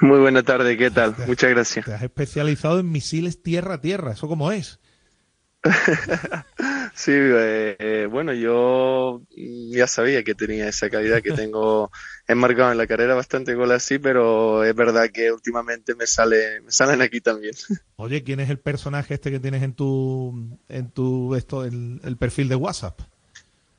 [0.00, 1.14] Muy buena tarde, ¿qué tal?
[1.26, 1.84] Muchas gracias.
[1.84, 4.80] Te has especializado en misiles tierra-tierra, ¿eso cómo es?
[6.94, 11.90] Sí, eh, eh, bueno, yo ya sabía que tenía esa calidad que tengo
[12.28, 16.70] enmarcado en la carrera, bastante gol así, pero es verdad que últimamente me sale, me
[16.70, 17.54] salen aquí también.
[17.96, 22.16] Oye, ¿quién es el personaje este que tienes en tu, en tu, esto, el, el
[22.16, 23.00] perfil de WhatsApp?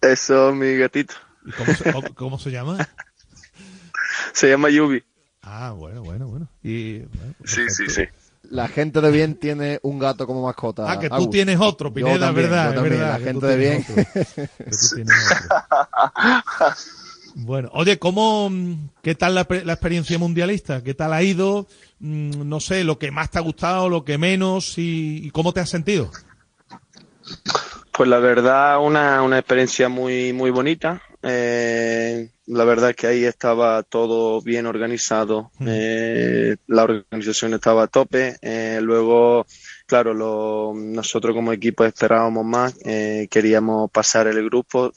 [0.02, 1.13] Eso, mi gatito.
[1.46, 2.78] ¿Y cómo se, cómo- cómo se llama?
[4.34, 5.04] Se llama Yubi.
[5.41, 6.48] Ah, bueno, bueno, bueno.
[6.62, 8.04] Y, bueno, Sí, sí, sí.
[8.50, 10.92] La gente de bien tiene un gato como mascota.
[10.92, 11.30] Ah, que tú Agus.
[11.32, 13.20] tienes otro, Pineda, también, verdad, también, verdad.
[13.20, 13.84] La gente de bien.
[13.86, 16.74] tienes otro, que tú tienes otro.
[17.36, 20.84] Bueno, oye, ¿cómo, mm, qué tal la, la experiencia mundialista?
[20.84, 21.68] ¿Qué tal ha ido?
[22.00, 25.52] Mm, No sé, lo que más te ha gustado, lo que menos y, y cómo
[25.52, 26.12] te has sentido.
[27.94, 31.02] Pues la verdad, una, una experiencia muy, muy bonita.
[31.22, 35.52] Eh, la verdad que ahí estaba todo bien organizado.
[35.66, 38.36] Eh, la organización estaba a tope.
[38.42, 39.46] Eh, luego,
[39.86, 42.74] claro, lo, nosotros como equipo esperábamos más.
[43.30, 44.92] Queríamos pasar el grupo.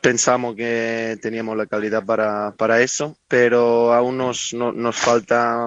[0.00, 5.66] Pensamos que teníamos la calidad para, para eso, pero aún nos, no- nos falta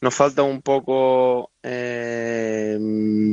[0.00, 2.76] nos falta un poco eh,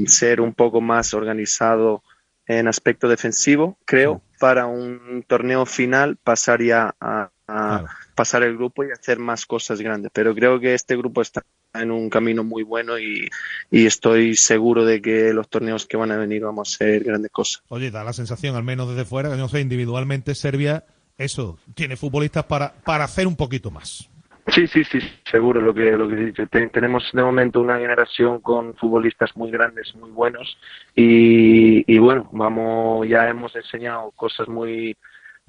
[0.10, 2.04] ser un poco más organizado
[2.46, 8.84] en aspecto defensivo, creo, para un torneo final pasar ya a, a pasar el grupo
[8.84, 10.12] y hacer más cosas grandes.
[10.14, 11.44] Pero creo que este grupo está
[11.74, 13.30] en un camino muy bueno y,
[13.70, 17.32] y estoy seguro de que los torneos que van a venir vamos a hacer grandes
[17.32, 17.62] cosas.
[17.68, 20.86] Oye, da la sensación, al menos desde fuera, que no sé, individualmente Serbia,
[21.18, 24.10] eso, tiene futbolistas para, para hacer un poquito más.
[24.52, 26.48] Sí, sí, sí, seguro lo que lo que dice.
[26.48, 30.58] Te- tenemos de momento una generación con futbolistas muy grandes, muy buenos
[30.96, 34.96] y, y bueno, vamos, ya hemos enseñado cosas muy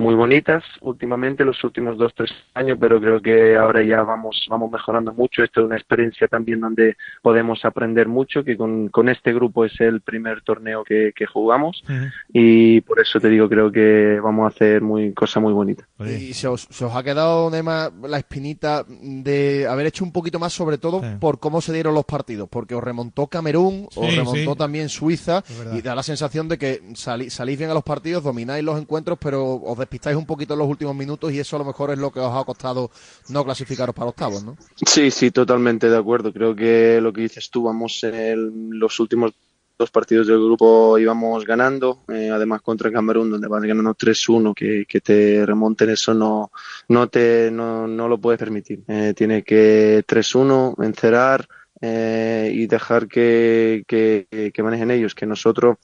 [0.00, 4.70] muy bonitas últimamente los últimos dos tres años, pero creo que ahora ya vamos vamos
[4.70, 5.44] mejorando mucho.
[5.44, 9.78] Esto es una experiencia también donde podemos aprender mucho, que con, con este grupo es
[9.80, 11.84] el primer torneo que, que jugamos
[12.32, 15.86] y por eso te digo creo que vamos a hacer muy cosas muy bonitas.
[16.00, 20.38] Y se os, se os ha quedado, Nema, la espinita de haber hecho un poquito
[20.38, 24.52] más, sobre todo por cómo se dieron los partidos, porque os remontó Camerún, os remontó
[24.52, 24.58] sí.
[24.58, 25.42] también Suiza,
[25.74, 29.18] y da la sensación de que salí- salís bien a los partidos, domináis los encuentros,
[29.20, 32.12] pero os despistáis un poquito los últimos minutos y eso a lo mejor es lo
[32.12, 32.92] que os ha costado
[33.28, 34.56] no clasificaros para octavos, ¿no?
[34.86, 36.32] Sí, sí, totalmente de acuerdo.
[36.32, 39.32] Creo que lo que dices tú, vamos en los últimos
[39.76, 45.00] dos partidos del grupo íbamos ganando, eh, además contra Camerún, donde vas ganando 3-1, que,
[45.00, 46.52] te remonten eso no,
[46.88, 48.84] no, te, no, no lo puedes permitir.
[48.86, 51.48] Eh, tiene que 3-1, encerar
[51.80, 55.78] eh, y dejar que, que, que, manejen ellos, que nosotros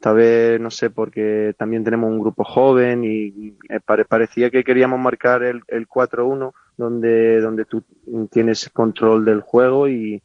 [0.00, 3.56] tal vez, no sé, porque también tenemos un grupo joven y
[4.06, 7.82] parecía que queríamos marcar el, el 4-1, donde, donde tú
[8.30, 10.22] tienes control del juego y,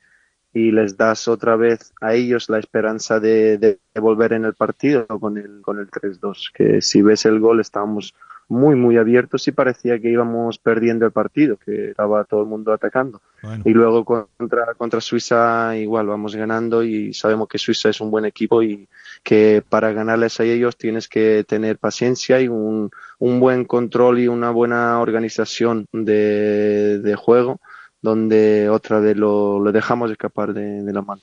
[0.56, 5.40] les das otra vez a ellos la esperanza de, de, volver en el partido con
[5.40, 6.52] el, con el 3-2.
[6.54, 8.14] Que si ves el gol estábamos
[8.54, 12.72] muy, muy abiertos y parecía que íbamos perdiendo el partido, que estaba todo el mundo
[12.72, 13.22] atacando.
[13.42, 13.64] Bueno.
[13.66, 18.26] Y luego contra, contra Suiza igual vamos ganando y sabemos que Suiza es un buen
[18.26, 18.88] equipo y
[19.24, 24.28] que para ganarles a ellos tienes que tener paciencia y un, un buen control y
[24.28, 27.60] una buena organización de, de juego
[28.02, 31.22] donde otra vez lo, lo dejamos escapar de, de la mano.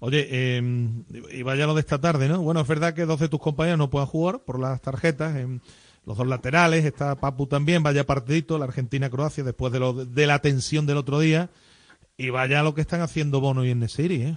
[0.00, 0.62] Oye, eh,
[1.32, 2.40] y vaya lo de esta tarde, ¿no?
[2.40, 5.34] Bueno, es verdad que dos de tus compañeros no puedan jugar por las tarjetas.
[5.34, 5.58] Eh,
[6.08, 10.38] los dos laterales, está Papu también, vaya partidito, la Argentina-Croacia, después de, lo, de la
[10.38, 11.50] tensión del otro día.
[12.16, 14.36] Y vaya lo que están haciendo Bono y Nesiri, ¿eh?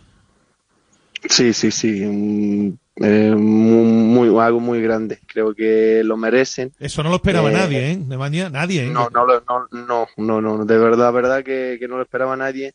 [1.30, 2.78] Sí, sí, sí.
[2.98, 5.20] Eh, muy, muy, algo muy grande.
[5.26, 6.74] Creo que lo merecen.
[6.78, 7.98] Eso no lo esperaba eh, nadie, ¿eh?
[7.98, 8.90] De mañana, nadie, ¿eh?
[8.90, 12.74] No, no, no, no, no, no, de verdad, verdad que, que no lo esperaba nadie.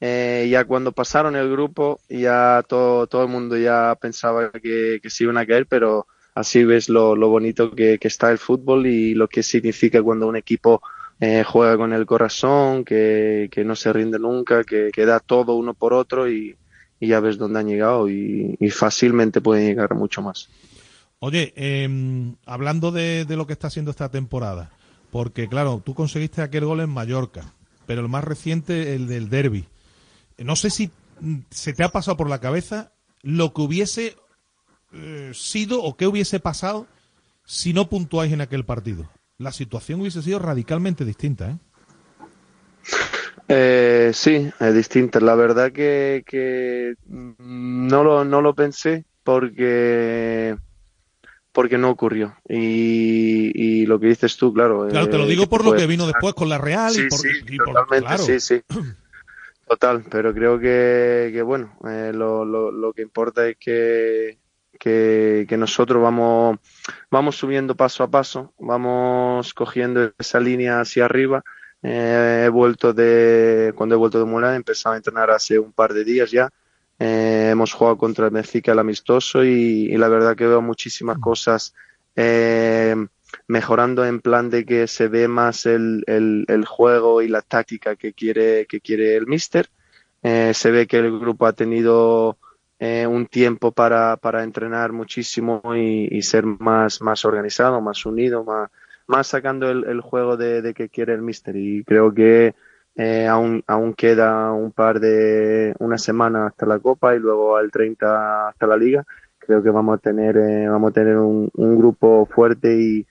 [0.00, 5.10] Eh, ya cuando pasaron el grupo, ya todo, todo el mundo ya pensaba que, que
[5.10, 8.86] se iban a caer, pero así ves lo, lo bonito que, que, está el fútbol
[8.86, 10.82] y lo que significa cuando un equipo
[11.20, 15.54] eh, juega con el corazón, que, que no se rinde nunca, que, que da todo
[15.54, 16.56] uno por otro y,
[16.98, 20.48] y ya ves dónde han llegado y, y fácilmente pueden llegar mucho más.
[21.18, 24.70] Oye, eh, hablando de, de, lo que está haciendo esta temporada,
[25.10, 27.52] porque claro, tú conseguiste aquel gol en Mallorca,
[27.86, 29.66] pero el más reciente, el del derby.
[30.38, 30.90] No sé si
[31.50, 34.16] se te ha pasado por la cabeza lo que hubiese
[34.92, 36.86] eh, sido o qué hubiese pasado
[37.44, 39.08] si no puntuáis en aquel partido.
[39.38, 41.58] La situación hubiese sido radicalmente distinta, ¿eh?
[43.48, 45.18] Eh, sí, es distinta.
[45.18, 50.56] La verdad que, que no, lo, no lo pensé porque
[51.52, 52.36] porque no ocurrió.
[52.48, 54.86] Y, y lo que dices tú, claro.
[54.88, 56.92] Claro, te lo digo por lo que vino después con la Real.
[56.92, 58.22] Sí, y por, sí, y totalmente, claro.
[58.22, 58.62] sí, sí.
[59.68, 64.38] Total, pero creo que, que bueno, eh, lo, lo, lo, que importa es que,
[64.80, 66.58] que, que, nosotros vamos,
[67.08, 71.44] vamos subiendo paso a paso, vamos cogiendo esa línea hacia arriba
[71.82, 75.72] eh, he vuelto de, cuando he vuelto de Mulan, he empezado a entrenar hace un
[75.72, 76.50] par de días ya.
[76.98, 81.18] Eh, hemos jugado contra el Benfica el amistoso y, y, la verdad que veo muchísimas
[81.18, 81.74] cosas
[82.14, 82.94] eh,
[83.46, 87.96] mejorando en plan de que se ve más el, el, el juego y la táctica
[87.96, 89.70] que quiere, que quiere el míster.
[90.22, 92.36] Eh, se ve que el grupo ha tenido
[92.80, 98.70] eh, un tiempo para, para entrenar muchísimo y, ser más, más organizado, más unido, más,
[99.06, 102.54] más sacando el, juego de, que quiere el Mister y creo que
[102.96, 107.70] eh, aún, aún queda un par de una semana hasta la Copa y luego al
[107.70, 109.04] 30 hasta la Liga
[109.38, 113.06] creo que vamos a tener eh, vamos a tener un, un grupo fuerte y,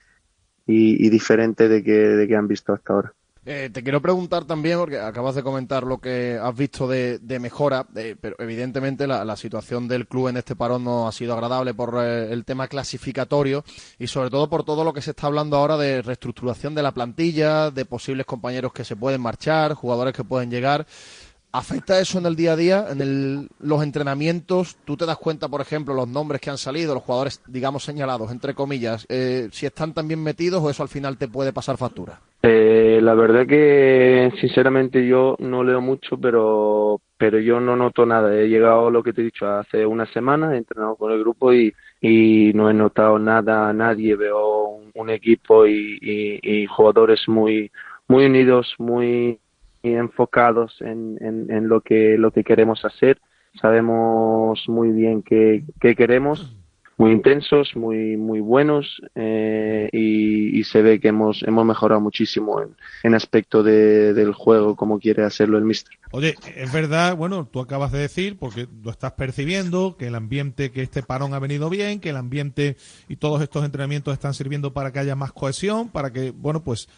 [0.66, 3.14] y, y, diferente de que, de que han visto hasta ahora.
[3.46, 7.38] Eh, te quiero preguntar también, porque acabas de comentar lo que has visto de, de
[7.38, 11.32] mejora, eh, pero evidentemente la, la, situación del club en este parón no ha sido
[11.32, 13.64] agradable por eh, el tema clasificatorio
[13.98, 16.92] y sobre todo por todo lo que se está hablando ahora de reestructuración de la
[16.92, 20.86] plantilla, de posibles compañeros que se pueden marchar, jugadores que pueden llegar.
[21.52, 24.76] ¿Afecta eso en el día a día, en el, los entrenamientos?
[24.84, 28.30] ¿Tú te das cuenta, por ejemplo, los nombres que han salido, los jugadores, digamos, señalados,
[28.30, 32.20] entre comillas, eh, si están también metidos o eso al final te puede pasar factura?
[32.44, 38.32] Eh, la verdad que, sinceramente, yo no leo mucho, pero, pero yo no noto nada.
[38.32, 41.52] He llegado, lo que te he dicho, hace una semana, he entrenado con el grupo
[41.52, 41.74] y,
[42.54, 44.14] no he notado nada a nadie.
[44.14, 47.72] Veo un, un equipo y, y, y jugadores muy,
[48.06, 49.40] muy unidos, muy
[49.82, 53.20] enfocados en, en, en, lo que lo que queremos hacer.
[53.60, 56.56] Sabemos muy bien qué, qué queremos.
[56.96, 62.60] Muy intensos muy muy buenos eh, y, y, se ve que hemos hemos mejorado muchísimo
[62.60, 65.96] en, en aspecto de, del juego como quiere hacerlo el mister.
[66.10, 70.72] Oye es verdad bueno tú acabas de decir porque lo estás percibiendo que el ambiente
[70.72, 72.76] que este parón ha venido bien que el ambiente
[73.08, 76.90] y todos estos entrenamientos están sirviendo para que haya más cohesión para que bueno pues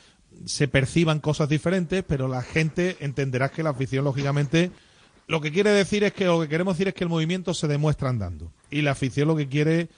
[0.44, 4.70] se perciban cosas diferentes, pero la gente entenderá que la afición, lógicamente,
[5.28, 7.68] lo que quiere decir es que lo que queremos decir es que el movimiento se
[7.68, 8.52] demuestra andando.
[8.70, 9.88] Y la afición lo que quiere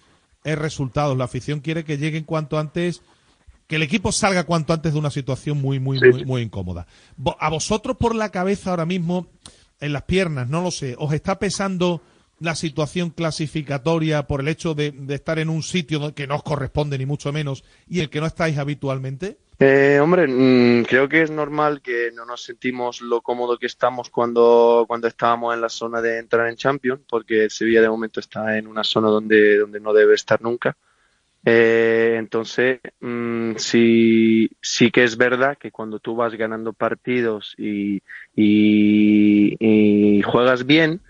[0.44, 1.16] es resultados.
[1.16, 3.02] La afición quiere que lleguen cuanto antes
[3.66, 6.86] que el equipo salga cuanto antes de una situación muy, muy, Sí, muy, muy incómoda.
[7.38, 9.26] A vosotros por la cabeza ahora mismo,
[9.80, 12.02] en las piernas, no lo sé, ¿os está pesando
[12.44, 16.98] la situación clasificatoria por el hecho de, estar en un sitio que no os corresponde
[16.98, 19.38] ni mucho menos y el que no estáis habitualmente?
[19.58, 24.10] Eh, hombre, mm, creo que es normal que no nos sentimos lo cómodo que estamos
[24.10, 28.58] cuando, cuando estábamos en la zona de entrar en Champions, porque Sevilla de momento está
[28.58, 30.76] en una zona donde, donde no debe estar nunca.
[31.46, 38.02] Eh, entonces, mm, sí, sí que es verdad que cuando tú vas ganando partidos y,
[38.34, 41.00] y juegas bien,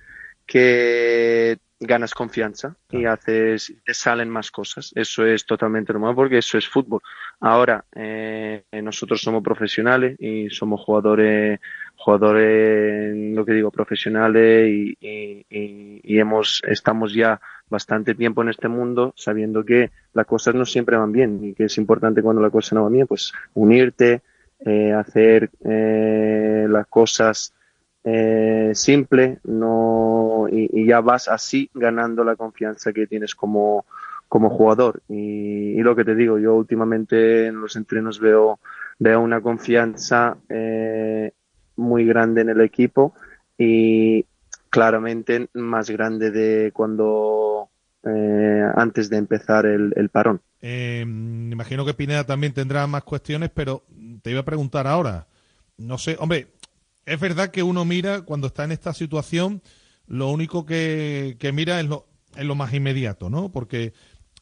[0.47, 4.93] que ganas confianza y haces, te salen más cosas.
[4.95, 7.01] Eso es totalmente normal porque eso es fútbol.
[7.41, 11.61] Ahora, eh, nosotros somos profesionales y somos jugadores,
[11.97, 18.51] jugadores, lo que digo, profesionales y, y- y- y hemos, estamos ya bastante tiempo en
[18.51, 22.43] este mundo sabiendo que las cosas no siempre van bien y que es importante cuando
[22.43, 24.23] la cosa no va bien, pues unirte,
[24.61, 27.53] eh, hacer eh, las cosas
[28.05, 33.87] eh, simple no y, ya vas así ganando la confianza que tienes como,
[34.29, 38.59] como jugador y, lo que te digo yo últimamente en los entrenos veo
[38.99, 41.33] veo una confianza eh,
[41.77, 43.15] muy grande en el equipo
[43.59, 44.25] y
[44.71, 47.69] claramente más grande de cuando
[48.05, 53.51] eh, antes de empezar el, el parón me imagino que Pineda también tendrá más cuestiones,
[53.53, 53.85] pero
[54.23, 55.27] te iba a preguntar ahora.
[55.77, 56.49] No sé, hombre,
[57.07, 59.63] es verdad que uno mira cuando está en esta situación,
[60.07, 63.53] lo único que, que mira es lo, es lo más inmediato, ¿no?
[63.53, 63.93] Porque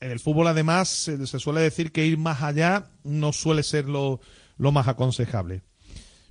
[0.00, 4.20] en el fútbol además se, suele decir que ir más allá no suele ser lo,
[4.56, 5.62] lo más aconsejable.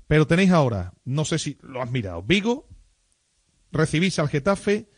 [0.07, 2.67] Pero tenéis ahora, no sé si lo has mirado, Vigo,
[3.71, 4.89] recibís al Getafe,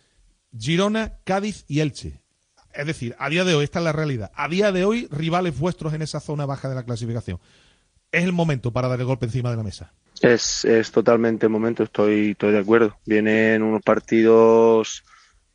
[0.58, 2.24] Girona, Cádiz y Elche.
[2.74, 4.32] Es decir, a día de hoy, esta es la realidad.
[4.34, 7.40] A día de hoy, rivales vuestros en esa zona baja de la clasificación.
[8.12, 9.94] Es el momento para dar el golpe encima de la mesa.
[10.22, 12.98] Es, es totalmente el momento, estoy, estoy de acuerdo.
[13.06, 15.04] Vienen unos partidos,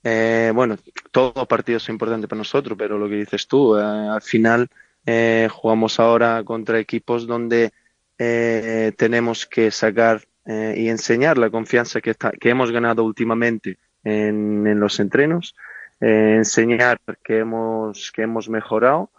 [0.05, 0.77] eh, bueno,
[1.11, 4.69] todos los partidos son importantes para nosotros, pero lo que dices tú, eh, al final
[5.07, 7.73] eh, jugamos ahora contra equipos donde
[8.21, 14.81] tenemos que sacar y enseñar la confianza que, está, que hemos ganado últimamente en, en
[14.81, 15.55] los entrenos,
[16.01, 19.13] enseñar que hemos, que hemos mejorado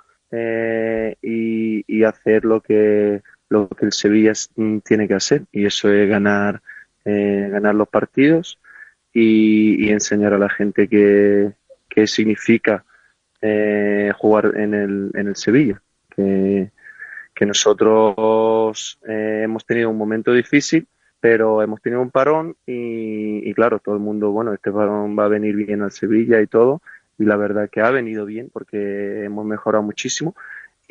[1.21, 5.91] y, y hacer lo que lo que el Sevilla mm, tiene que hacer y eso
[5.91, 6.61] es ganar
[7.05, 8.59] eh, ganar los partidos
[9.13, 11.51] y, enseñar a la gente que,
[11.89, 12.85] que significa
[13.41, 15.81] eh, jugar en el, en el Sevilla.
[16.15, 16.69] Que,
[17.33, 20.87] que nosotros eh, hemos tenido un momento difícil
[21.21, 25.25] pero hemos tenido un parón y, y claro todo el mundo bueno este parón va
[25.25, 26.81] a venir bien al Sevilla y todo
[27.17, 30.35] y la verdad que ha venido bien porque hemos mejorado muchísimo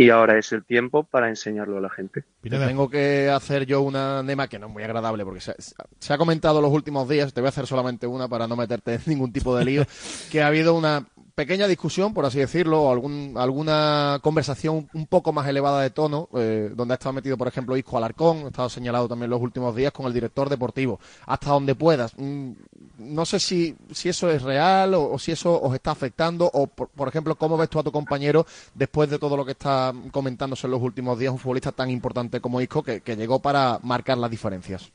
[0.01, 2.24] y ahora es el tiempo para enseñarlo a la gente.
[2.40, 6.12] Te tengo que hacer yo una nema que no es muy agradable porque se, se
[6.12, 9.03] ha comentado los últimos días, te voy a hacer solamente una para no meterte en
[9.07, 9.84] ningún tipo de lío,
[10.30, 11.05] que ha habido una
[11.39, 16.68] pequeña discusión, por así decirlo, algún, alguna conversación un poco más elevada de tono, eh,
[16.74, 19.93] donde ha estado metido, por ejemplo, Isco Alarcón, ha estado señalado también los últimos días
[19.93, 22.12] con el director deportivo, hasta donde puedas.
[22.16, 22.55] Mm,
[22.99, 27.07] No sé si, si eso es real o, si eso os está afectando, o, por,
[27.07, 30.72] ejemplo, cómo ves tú a tu compañero después de todo lo que está comentándose en
[30.72, 34.28] los últimos días, un futbolista tan importante como Isco, que, que llegó para marcar las
[34.32, 34.91] diferencias.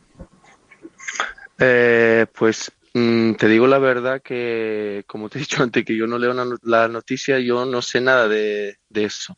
[1.58, 6.08] Eh, pues mm, te digo la verdad que, como te he dicho antes, que yo
[6.08, 9.38] no leo la, no- la noticia, yo no sé nada de, de eso.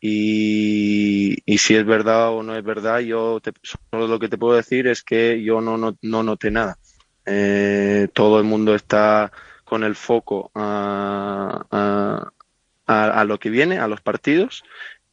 [0.00, 4.38] Y, y si es verdad o no es verdad, yo te- solo lo que te
[4.38, 6.78] puedo decir es que yo no, no, no noté nada.
[7.26, 9.32] Eh, todo el mundo está
[9.64, 11.66] con el foco a,
[12.86, 14.64] a, a- lo que viene, a los partidos,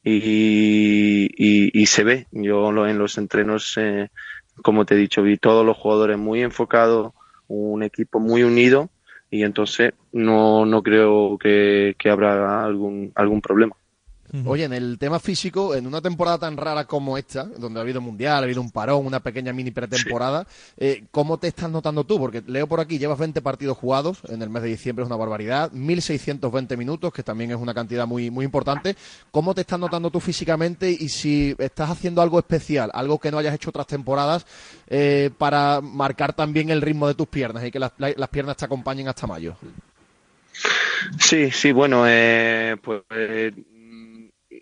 [0.04, 2.28] y, y- se ve.
[2.32, 4.10] Yo en los entrenos, eh,
[4.64, 7.14] como te he dicho, vi todos los jugadores muy enfocados,
[7.52, 8.90] un equipo muy unido,
[9.30, 13.76] y entonces no, no creo que, que habrá algún, algún problema.
[14.46, 18.00] Oye, en el tema físico, en una temporada tan rara como esta, donde ha habido
[18.00, 22.18] mundial, ha habido un parón, una pequeña mini pretemporada, eh, ¿cómo te estás notando tú?
[22.18, 25.18] Porque leo por aquí, llevas 20 partidos jugados, en el mes de diciembre es una
[25.18, 28.96] barbaridad, 1.620 minutos, que también es una cantidad muy, muy importante.
[29.32, 33.38] ¿Cómo te estás notando tú físicamente y si estás haciendo algo especial, algo que no
[33.38, 34.46] hayas hecho otras temporadas,
[34.88, 38.66] eh, para marcar también el ritmo de tus piernas y que las, las piernas te
[38.66, 39.58] acompañen hasta mayo?
[41.20, 43.52] Sí, sí, bueno, eh, pues eh,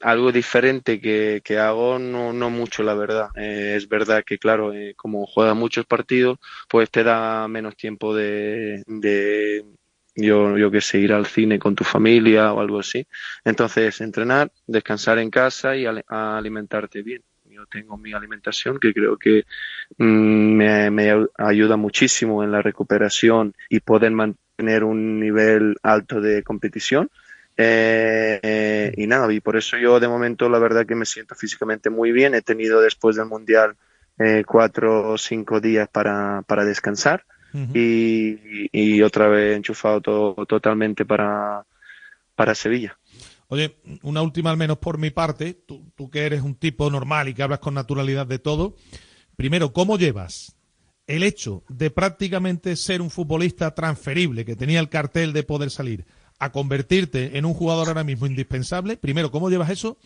[0.02, 3.30] algo diferente que, que hago, no, no mucho, la verdad.
[3.36, 6.40] Eh, es verdad que, claro, eh, como juegas muchos partidos,
[6.70, 9.66] pues te da menos tiempo de, de,
[10.16, 13.08] yo, yo que sé, ir al cine con tu familia o algo así.
[13.44, 17.24] Entonces, entrenar, descansar en casa y alimentarte bien.
[17.46, 19.44] Yo tengo mi alimentación que creo que
[19.98, 27.10] mm, me, ayuda muchísimo en la recuperación y poder mantener un nivel alto de competición.
[27.62, 31.36] Eh, eh, y nada, y por eso yo de momento la verdad que me siento
[31.36, 32.34] físicamente muy bien.
[32.34, 33.76] He tenido después del Mundial
[34.18, 37.26] eh, cuatro o cinco días para, para descansar
[37.74, 41.66] y, y otra vez enchufado to- totalmente para,
[42.36, 42.98] para Sevilla.
[43.50, 47.28] Oye, una última al menos por mi parte, tú, tú que eres un tipo normal
[47.28, 48.76] y que hablas con naturalidad de todo.
[49.36, 50.56] Primero, ¿cómo llevas
[51.08, 56.06] el hecho de prácticamente ser un futbolista transferible, que tenía el cartel de poder salir,
[56.40, 58.98] a convertirte en un jugador ahora mismo indispensable?
[58.98, 59.98] Primero, ¿cómo llevas eso?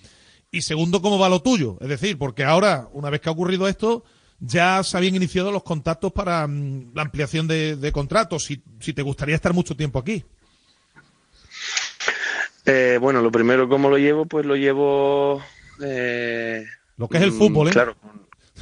[0.51, 1.77] Y segundo, ¿cómo va lo tuyo?
[1.81, 4.03] Es decir, porque ahora, una vez que ha ocurrido esto,
[4.39, 8.93] ya se habían iniciado los contactos para mm, la ampliación de, de contratos, si, si
[8.93, 10.23] te gustaría estar mucho tiempo aquí.
[12.65, 14.25] Eh, bueno, lo primero, ¿cómo lo llevo?
[14.25, 15.41] Pues lo llevo...
[15.83, 16.65] eh,
[16.97, 17.71] Lo que es el mm, fútbol, ¿eh?
[17.71, 17.95] Claro,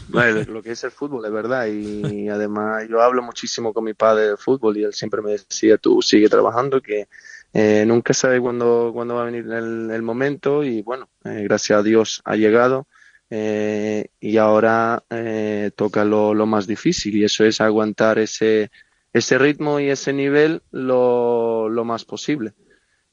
[0.07, 1.67] Vale, lo que es el fútbol, es verdad.
[1.67, 5.78] Y además yo hablo muchísimo con mi padre del fútbol y él siempre me decía,
[5.78, 7.07] tú sigue trabajando, que
[7.54, 11.80] eh, nunca sabe cuándo, cuándo va a venir el, el momento y bueno, eh, gracias
[11.80, 12.88] a Dios ha llegado
[13.30, 18.72] eh, y ahora eh, toca lo, lo más difícil y eso es aguantar ese,
[19.14, 22.54] ese ritmo y ese nivel lo, lo más posible.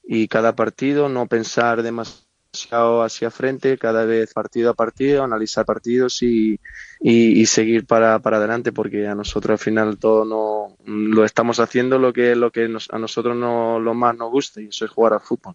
[0.02, 2.27] Y cada partido no pensar demasiado
[2.70, 6.58] hacia frente, cada vez partido a partido, analizar partidos y,
[7.00, 11.60] y, y seguir para, para adelante, porque a nosotros al final todo no lo estamos
[11.60, 14.84] haciendo lo que, lo que nos- a nosotros no, lo más nos gusta y eso
[14.86, 15.54] es jugar al fútbol.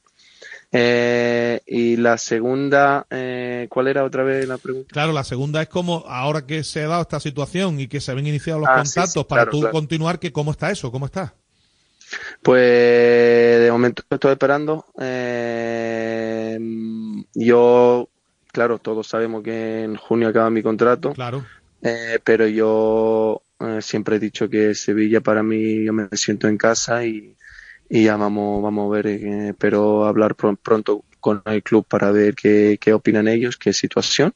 [0.72, 4.94] Eh, y la segunda, eh, ¿cuál era otra vez la pregunta?
[4.94, 8.12] Claro, la segunda es como ahora que se ha dado esta situación y que se
[8.12, 9.74] habían iniciado los Ah, sí, contactos sí, para claro, tú claro.
[9.74, 11.36] continuar, que cómo está eso, cómo está.
[12.42, 14.86] Pues de momento estoy esperando.
[15.00, 16.58] Eh,
[17.34, 18.10] yo,
[18.52, 21.14] claro, todos sabemos que en junio acaba mi contrato.
[21.14, 21.44] Claro.
[21.82, 26.58] Eh, pero yo eh, siempre he dicho que Sevilla para mí yo me siento en
[26.58, 27.36] casa y,
[27.90, 32.12] y ya vamos, vamos a ver, eh, espero hablar pron- pronto con el club para
[32.12, 34.34] ver qué, qué opinan ellos, qué situación,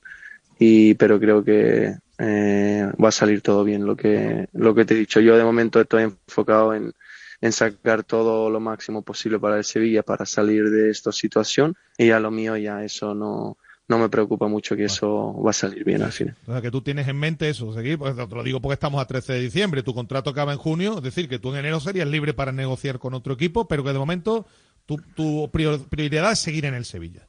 [0.59, 4.93] y pero creo que eh, va a salir todo bien lo que, lo que te
[4.93, 5.19] he dicho.
[5.19, 6.93] Yo de momento estoy enfocado en,
[7.41, 12.09] en sacar todo lo máximo posible para el Sevilla para salir de esta situación y
[12.11, 13.57] a lo mío ya eso no,
[13.87, 16.35] no me preocupa mucho que eso va a salir bien al final.
[16.47, 19.01] O sea, que tú tienes en mente eso, seguir, pues te lo digo porque estamos
[19.01, 21.79] a 13 de diciembre, tu contrato acaba en junio, es decir, que tú en enero
[21.79, 24.45] serías libre para negociar con otro equipo, pero que de momento
[24.85, 27.27] tu, tu prior- prioridad es seguir en el Sevilla.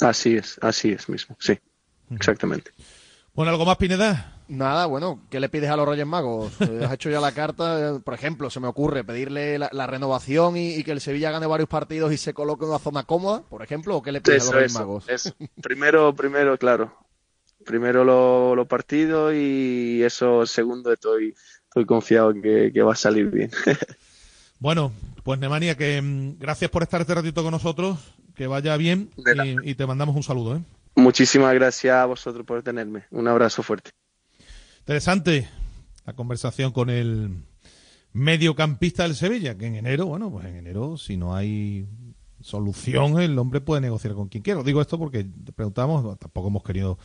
[0.00, 1.58] Así es, así es mismo, sí,
[2.14, 2.70] exactamente.
[3.34, 4.33] Bueno, ¿algo más, Pineda?
[4.48, 6.52] Nada, bueno, ¿qué le pides a los Reyes Magos?
[6.60, 7.96] Eh, ¿Has hecho ya la carta?
[7.96, 11.30] Eh, Por ejemplo, se me ocurre pedirle la, la renovación y, y que el Sevilla
[11.30, 14.20] gane varios partidos y se coloque en una zona cómoda, por ejemplo, ¿o qué le
[14.20, 15.04] pides a los Reyes eso, Magos?
[15.06, 15.34] eso.
[15.62, 16.92] Primero, primero, claro.
[17.64, 21.34] Primero los lo partidos y eso segundo estoy,
[21.64, 23.50] estoy confiado que, que va a salir bien.
[24.58, 24.92] Bueno,
[25.24, 27.98] pues Nemanja, que mm, gracias por estar este ratito con nosotros,
[28.34, 30.56] que vaya bien y, y te mandamos un saludo.
[30.56, 30.62] ¿eh?
[30.96, 33.04] Muchísimas gracias a vosotros por tenerme.
[33.10, 33.90] Un abrazo fuerte.
[34.84, 35.48] Interesante
[36.04, 37.30] la conversación con el
[38.12, 41.86] mediocampista del Sevilla, que en enero, bueno, pues en enero, si no hay
[42.42, 44.62] solución, el hombre puede negociar con quien quiera.
[44.62, 46.98] Digo esto porque te preguntamos, tampoco hemos querido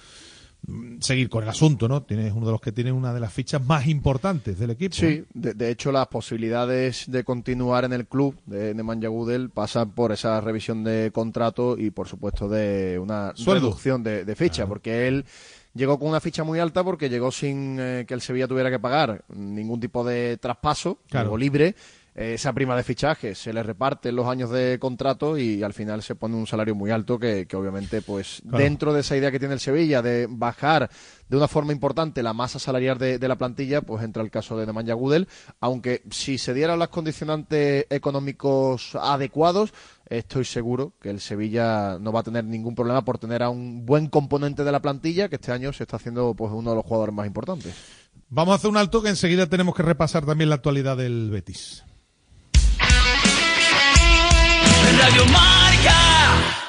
[0.67, 2.03] mm, seguir con el asunto, ¿no?
[2.03, 4.95] Tienes uno de los que tiene una de las fichas más importantes del equipo.
[4.95, 9.91] Sí, de, de hecho las posibilidades de continuar en el club de Nemanja Gudel pasan
[9.91, 13.67] por esa revisión de contrato y por supuesto de una Sueldo.
[13.67, 15.23] reducción de, de ficha, porque él
[15.74, 18.80] llegó con una ficha muy alta porque llegó sin eh, que el Sevilla tuviera que
[18.80, 21.26] pagar ningún tipo de traspaso, Claro.
[21.28, 21.76] llegó libre.
[22.15, 25.74] Eh, Esa prima de fichaje se le reparte en los años de contrato y al
[25.74, 28.57] final se pone un salario muy alto que, que obviamente pues Claro.
[28.57, 30.89] dentro de esa idea que tiene el Sevilla de bajar
[31.30, 34.57] de una forma importante la masa salarial de, de la plantilla, pues entra el caso
[34.57, 35.28] de Nemanja Gudel,
[35.61, 39.72] aunque si se dieran los condicionantes económicos adecuados,
[40.10, 43.86] estoy seguro que el Sevilla no va a tener ningún problema por tener a un
[43.86, 46.86] buen componente de la plantilla que este año se está haciendo pues uno de los
[46.86, 47.76] jugadores más importantes.
[48.30, 51.84] Vamos a hacer un alto que enseguida tenemos que repasar también la actualidad del Betis.
[54.97, 56.68] Radio Marca.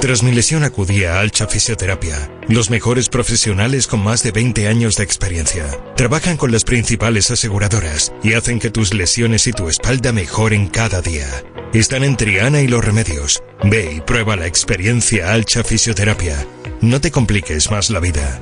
[0.00, 4.96] Tras mi lesión acudí a Alcha Fisioterapia, los mejores profesionales con más de 20 años
[4.96, 5.66] de experiencia.
[5.96, 11.02] Trabajan con las principales aseguradoras y hacen que tus lesiones y tu espalda mejoren cada
[11.02, 11.26] día.
[11.72, 13.42] Están en Triana y Los Remedios.
[13.64, 16.46] Ve y prueba la experiencia Alcha Fisioterapia.
[16.80, 18.40] No te compliques más la vida.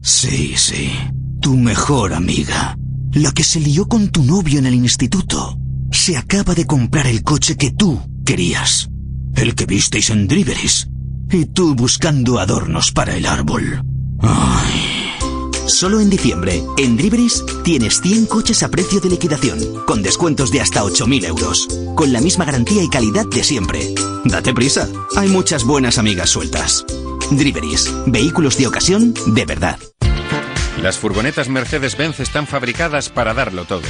[0.00, 0.96] Sí, sí.
[1.40, 2.78] Tu mejor amiga.
[3.12, 5.58] La que se lió con tu novio en el instituto.
[5.92, 8.88] Se acaba de comprar el coche que tú querías.
[9.36, 10.88] El que visteis en Driveris.
[11.30, 13.82] Y tú buscando adornos para el árbol.
[15.66, 20.60] Solo en diciembre, en Driveris tienes 100 coches a precio de liquidación, con descuentos de
[20.60, 23.94] hasta 8.000 euros, con la misma garantía y calidad de siempre.
[24.24, 26.86] Date prisa, hay muchas buenas amigas sueltas.
[27.30, 29.78] Driveris, vehículos de ocasión de verdad.
[30.80, 33.88] Las furgonetas Mercedes-Benz están fabricadas para darlo todo.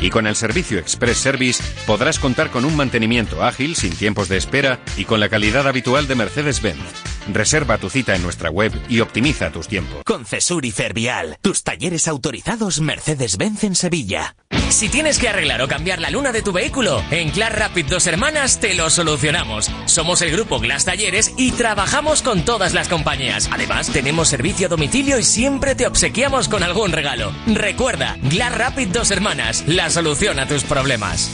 [0.00, 4.36] Y con el servicio Express Service podrás contar con un mantenimiento ágil, sin tiempos de
[4.36, 7.13] espera y con la calidad habitual de Mercedes-Benz.
[7.32, 10.02] Reserva tu cita en nuestra web y optimiza tus tiempos.
[10.04, 14.36] Con Cesur y Fervial, tus talleres autorizados Mercedes-Benz en Sevilla.
[14.70, 18.06] Si tienes que arreglar o cambiar la luna de tu vehículo, en Glass Rapid Dos
[18.06, 19.70] Hermanas te lo solucionamos.
[19.86, 23.48] Somos el grupo Glass Talleres y trabajamos con todas las compañías.
[23.52, 27.32] Además, tenemos servicio a domicilio y siempre te obsequiamos con algún regalo.
[27.46, 31.30] Recuerda, Glass Rapid Dos Hermanas, la solución a tus problemas.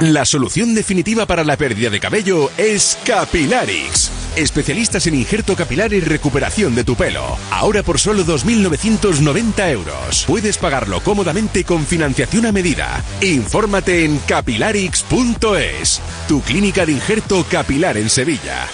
[0.00, 4.10] La solución definitiva para la pérdida de cabello es Capilarix.
[4.36, 7.36] Especialistas en injerto capilar y recuperación de tu pelo.
[7.50, 10.24] Ahora por solo 2.990 euros.
[10.26, 13.04] Puedes pagarlo cómodamente con financiación a medida.
[13.20, 16.00] Infórmate en capilarix.es.
[16.28, 18.66] Tu clínica de injerto capilar en Sevilla.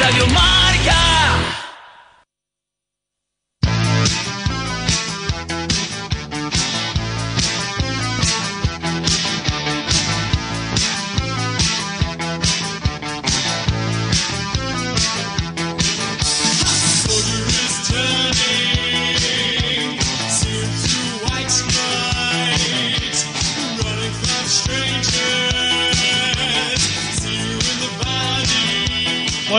[0.00, 0.63] Radio.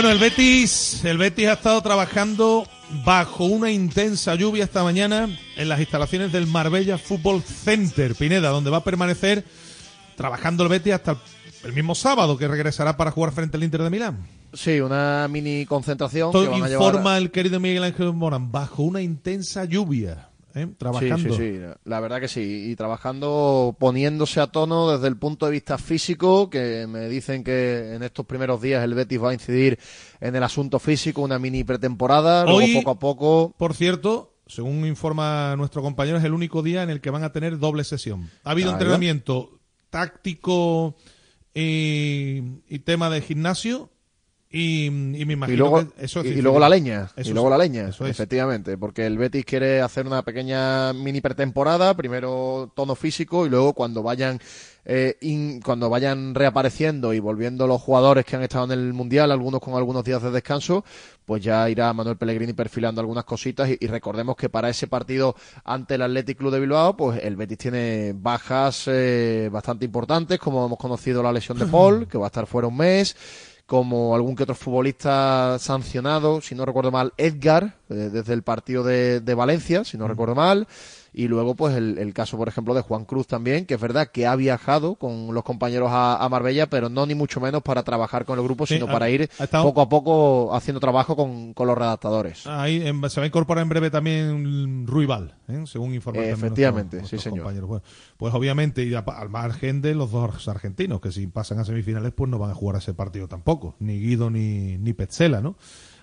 [0.06, 2.68] Bueno, el Betis, el Betis ha estado trabajando
[3.03, 5.28] bajo una intensa lluvia esta mañana
[5.58, 9.43] en las instalaciones del Marbella Football Center, Pineda, donde va a permanecer
[10.16, 11.18] trabajando el Betis hasta
[11.64, 14.28] el mismo sábado que regresará para jugar frente al Inter de Milán.
[14.53, 16.28] Sí, una mini concentración.
[16.28, 17.22] Esto que van a informa llevar...
[17.24, 20.68] el querido Miguel Ángel Morán, bajo una intensa lluvia, ¿eh?
[20.78, 21.18] trabajando.
[21.18, 22.72] Sí, sí, sí, la verdad que sí.
[22.72, 27.93] Y trabajando, poniéndose a tono desde el punto de vista físico, que me dicen que
[27.93, 29.78] en estos primeros días el Betis va a incidir
[30.20, 33.56] en el asunto físico, una mini pretemporada, luego poco a poco.
[33.58, 37.32] Por cierto, según informa nuestro compañero, es el único día en el que van a
[37.32, 38.30] tener doble sesión.
[38.43, 38.78] Ha habido va.
[38.78, 40.95] entrenamiento táctico
[41.53, 43.91] y, y tema de gimnasio
[44.52, 44.89] y, y
[45.26, 47.58] me imagino Y luego, que eso es y- luego la leña, Eso y luego la
[47.58, 48.00] leña, es.
[48.02, 53.74] efectivamente, porque el Betis quiere hacer una pequeña mini pretemporada, primero tono físico y luego
[53.74, 54.39] cuando vayan
[54.86, 59.32] eh, in- cuando vayan reapareciendo y volviendo los jugadores que han estado en el mundial,
[59.32, 60.86] algunos con algunos días de descanso,
[61.26, 65.36] pues ya irá Manuel Pellegrini perfilando algunas cositas y, y recordemos que para ese partido
[65.64, 70.64] ante el Athletic Club de Bilbao, pues el Betis tiene bajas eh, bastante importantes, como
[70.68, 73.18] hemos conocido la lesión de Paul, que va a estar fuera un mes
[73.66, 78.84] como algún que otro futbolista sancionado, si no recuerdo mal, Edgar, eh, desde el partido
[78.84, 80.68] de, de Valencia, si no recuerdo mal,
[81.16, 84.07] y luego pues el, el caso, por ejemplo, de Juan Cruz también, que es verdad
[84.11, 87.84] que ha viajado con los compañeros a, a Marbella, pero no ni mucho menos para
[87.84, 91.16] trabajar con el grupo, Sí, sino ha- para ir estado- poco a poco haciendo trabajo
[91.16, 92.45] con, con los redactadores.
[92.47, 95.63] Ahí en- se va a incorporar en breve también Ruibal, ¿eh?
[95.66, 97.66] según informa también Efectivamente, nuestro- sí, nuestros señor.
[97.68, 97.82] Bueno,
[98.18, 102.11] pues obviamente, y a- al margen de los dos argentinos, que si pasan a semifinales,
[102.13, 105.55] pues no van a jugar ese partido tampoco, ni Guido ni, ni Petzela, ¿no?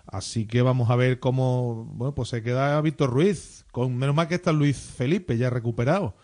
[0.07, 4.29] Así que vamos a ver cómo, bueno, pues se queda Víctor Ruiz, con menos mal
[4.29, 6.17] que está Luis Felipe ya recuperado,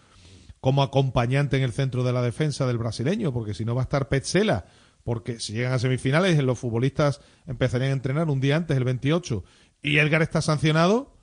[0.61, 3.85] como acompañante en el centro de la defensa del brasileño, porque si no va a
[3.85, 4.67] estar Petzela,
[5.05, 9.45] porque si llegan a semifinales, los futbolistas empezarían a entrenar un día antes, el 28,
[9.83, 11.17] y Elgar está sancionado,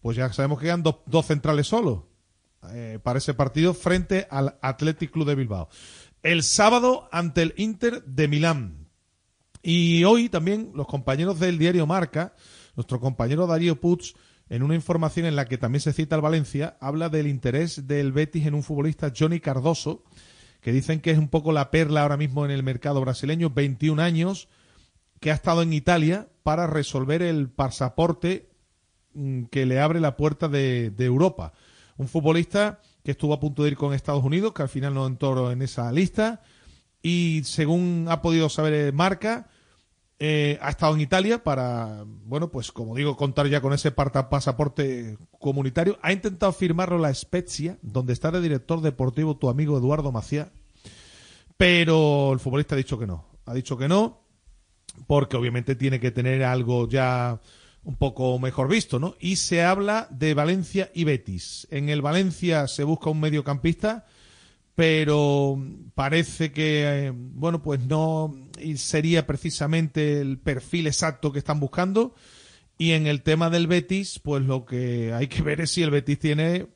[0.00, 2.04] pues ya sabemos que quedan dos, dos centrales solos
[2.72, 5.68] eh, para ese partido frente al Athletic Club de Bilbao.
[6.22, 8.79] El sábado ante el Inter de Milán.
[9.62, 12.34] Y hoy también los compañeros del diario Marca,
[12.76, 14.14] nuestro compañero Darío Puig,
[14.48, 18.12] en una información en la que también se cita al Valencia, habla del interés del
[18.12, 20.02] Betis en un futbolista Johnny Cardoso,
[20.60, 24.02] que dicen que es un poco la perla ahora mismo en el mercado brasileño, 21
[24.02, 24.48] años,
[25.20, 28.48] que ha estado en Italia para resolver el pasaporte
[29.14, 31.52] mm, que le abre la puerta de, de Europa.
[31.96, 35.06] Un futbolista que estuvo a punto de ir con Estados Unidos, que al final no
[35.06, 36.42] entró en esa lista,
[37.02, 39.48] y según ha podido saber Marca,
[40.22, 45.16] eh, ha estado en Italia para, bueno, pues como digo, contar ya con ese pasaporte
[45.38, 45.98] comunitario.
[46.02, 50.52] Ha intentado firmarlo la Spezia, donde está el director deportivo tu amigo Eduardo Macía,
[51.56, 53.24] pero el futbolista ha dicho que no.
[53.46, 54.20] Ha dicho que no,
[55.06, 57.40] porque obviamente tiene que tener algo ya
[57.82, 59.14] un poco mejor visto, ¿no?
[59.20, 61.66] Y se habla de Valencia y Betis.
[61.70, 64.04] En el Valencia se busca un mediocampista
[64.80, 65.62] pero
[65.94, 68.34] parece que, eh, bueno, pues no
[68.76, 72.14] sería precisamente el perfil exacto que están buscando.
[72.78, 75.90] Y en el tema del Betis, pues lo que hay que ver es si el
[75.90, 76.68] Betis tiene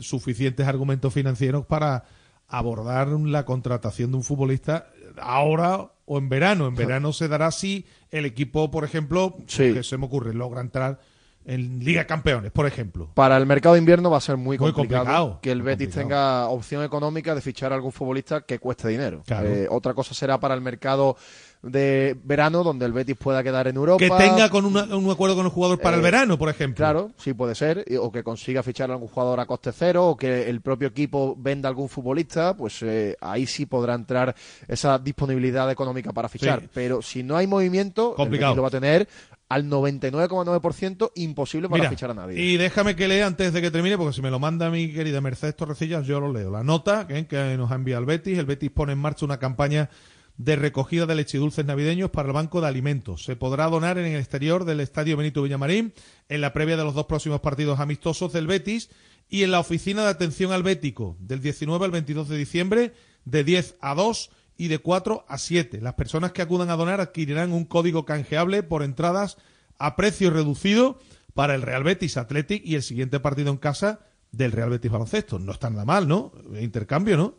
[0.00, 2.04] suficientes argumentos financieros para
[2.48, 6.66] abordar la contratación de un futbolista ahora o en verano.
[6.66, 11.00] En verano se dará si el equipo, por ejemplo, que se me ocurre, logra entrar
[11.48, 13.10] en Liga Campeones, por ejemplo.
[13.14, 16.84] Para el mercado de invierno va a ser muy complicado, que el Betis tenga opción
[16.84, 19.22] económica de fichar a algún futbolista que cueste dinero.
[19.26, 21.16] Eh, otra cosa será para el mercado
[21.62, 23.98] de verano donde el Betis pueda quedar en Europa.
[23.98, 26.76] Que tenga con un acuerdo con el jugador para el eh, verano, por ejemplo.
[26.76, 27.82] Claro, sí puede ser.
[27.98, 31.34] O que consiga fichar a algún jugador a coste cero o que el propio equipo
[31.38, 34.34] venda algún futbolista, pues eh, ahí sí podrá entrar
[34.68, 36.64] esa disponibilidad económica para fichar.
[36.74, 38.52] Pero si no hay movimiento, Complicado.
[38.52, 39.08] el lo va a tener
[39.48, 42.40] al 99,9% imposible para fichar a nadie.
[42.40, 45.20] Y déjame que lea antes de que termine, porque si me lo manda mi querida
[45.20, 46.50] Mercedes Torrecillas, yo lo leo.
[46.50, 48.38] La nota que, que nos ha enviado el Betis.
[48.38, 49.88] El Betis pone en marcha una campaña
[50.36, 53.24] de recogida de leche y dulces navideños para el Banco de Alimentos.
[53.24, 55.92] Se podrá donar en el exterior del Estadio Benito Villamarín,
[56.28, 58.90] en la previa de los dos próximos partidos amistosos del Betis
[59.28, 62.92] y en la oficina de atención al Bético, del 19 al 22 de diciembre,
[63.24, 65.80] de 10 a 2 y de 4 a 7.
[65.80, 69.38] Las personas que acudan a donar adquirirán un código canjeable por entradas
[69.78, 70.98] a precio reducido
[71.32, 74.00] para el Real Betis Athletic y el siguiente partido en casa
[74.32, 75.38] del Real Betis Baloncesto.
[75.38, 76.32] No está nada mal, ¿no?
[76.60, 77.34] Intercambio, ¿no?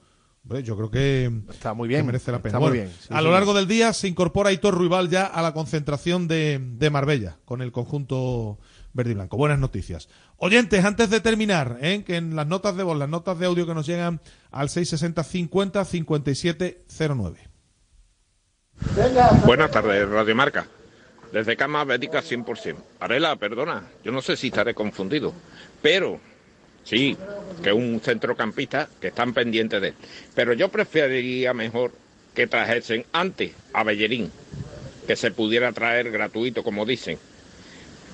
[0.63, 2.59] yo creo que está muy bien, merece la pena.
[2.59, 2.91] muy bien.
[3.09, 6.89] a lo largo del día se incorpora Hitor Ruibal ya a la concentración de, de
[6.89, 8.57] Marbella con el conjunto
[8.99, 9.37] verde blanco.
[9.37, 10.09] Buenas noticias.
[10.37, 12.03] Oyentes, antes de terminar, ¿eh?
[12.05, 14.19] que en las notas de voz, las notas de audio que nos llegan
[14.51, 17.39] al 660 50 57 09.
[19.45, 20.67] Buenas tardes, Radio Marca.
[21.31, 22.75] Desde Cama Bética 100%.
[22.99, 25.33] Arela, perdona, yo no sé si estaré confundido,
[25.81, 26.19] pero
[26.83, 27.15] sí,
[27.63, 29.95] que un centrocampista que están pendientes de él.
[30.33, 31.91] Pero yo preferiría mejor
[32.33, 34.31] que trajesen antes a Bellerín,
[35.07, 37.19] que se pudiera traer gratuito, como dicen,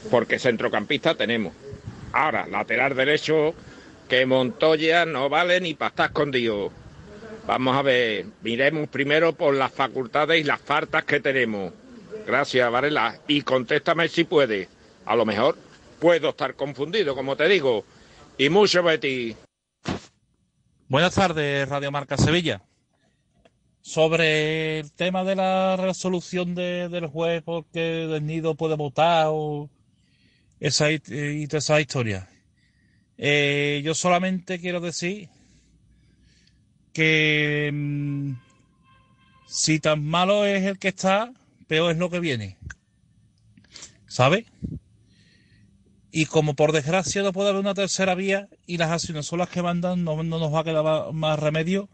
[0.09, 1.53] porque centrocampista tenemos.
[2.13, 3.53] Ahora, lateral derecho,
[4.07, 6.71] que Montoya no vale ni para estar escondido.
[7.47, 11.73] Vamos a ver, miremos primero por las facultades y las faltas que tenemos.
[12.25, 13.19] Gracias, Varela.
[13.27, 14.67] Y contéstame si puede.
[15.05, 15.57] A lo mejor
[15.99, 17.85] puedo estar confundido, como te digo.
[18.37, 19.35] Y mucho Betty.
[20.87, 22.61] Buenas tardes, Radio Marca Sevilla.
[23.81, 29.69] Sobre el tema de la resolución del juez porque el nido puede votar o
[30.67, 32.27] esa, y toda esa historia.
[33.17, 35.29] Eh, yo solamente quiero decir
[36.91, 38.33] que mm,
[39.47, 41.31] si tan malo es el que está,
[41.67, 42.57] peor es lo que viene.
[44.07, 44.47] ¿Sabe?
[46.11, 49.49] Y como por desgracia no puede haber una tercera vía y las acciones son las
[49.49, 51.89] que mandan, no, nos va a quedar más remedio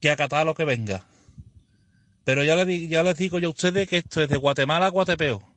[0.00, 1.04] que acatar lo que venga.
[2.24, 4.90] Pero ya, le, ya les digo yo a ustedes que esto es de Guatemala a
[4.90, 5.47] Guatepeo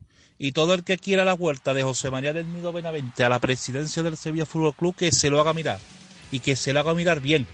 [0.42, 3.38] y todo el que quiera la vuelta de José María del Nido Benavente a la
[3.38, 5.78] presidencia del Sevilla Fútbol Club, que se lo haga mirar
[6.32, 7.46] y que se lo haga mirar bien.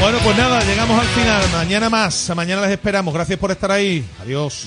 [0.00, 1.42] Bueno, pues nada, llegamos al final.
[1.52, 2.32] Mañana más.
[2.34, 3.12] Mañana les esperamos.
[3.12, 4.02] Gracias por estar ahí.
[4.22, 4.66] Adiós.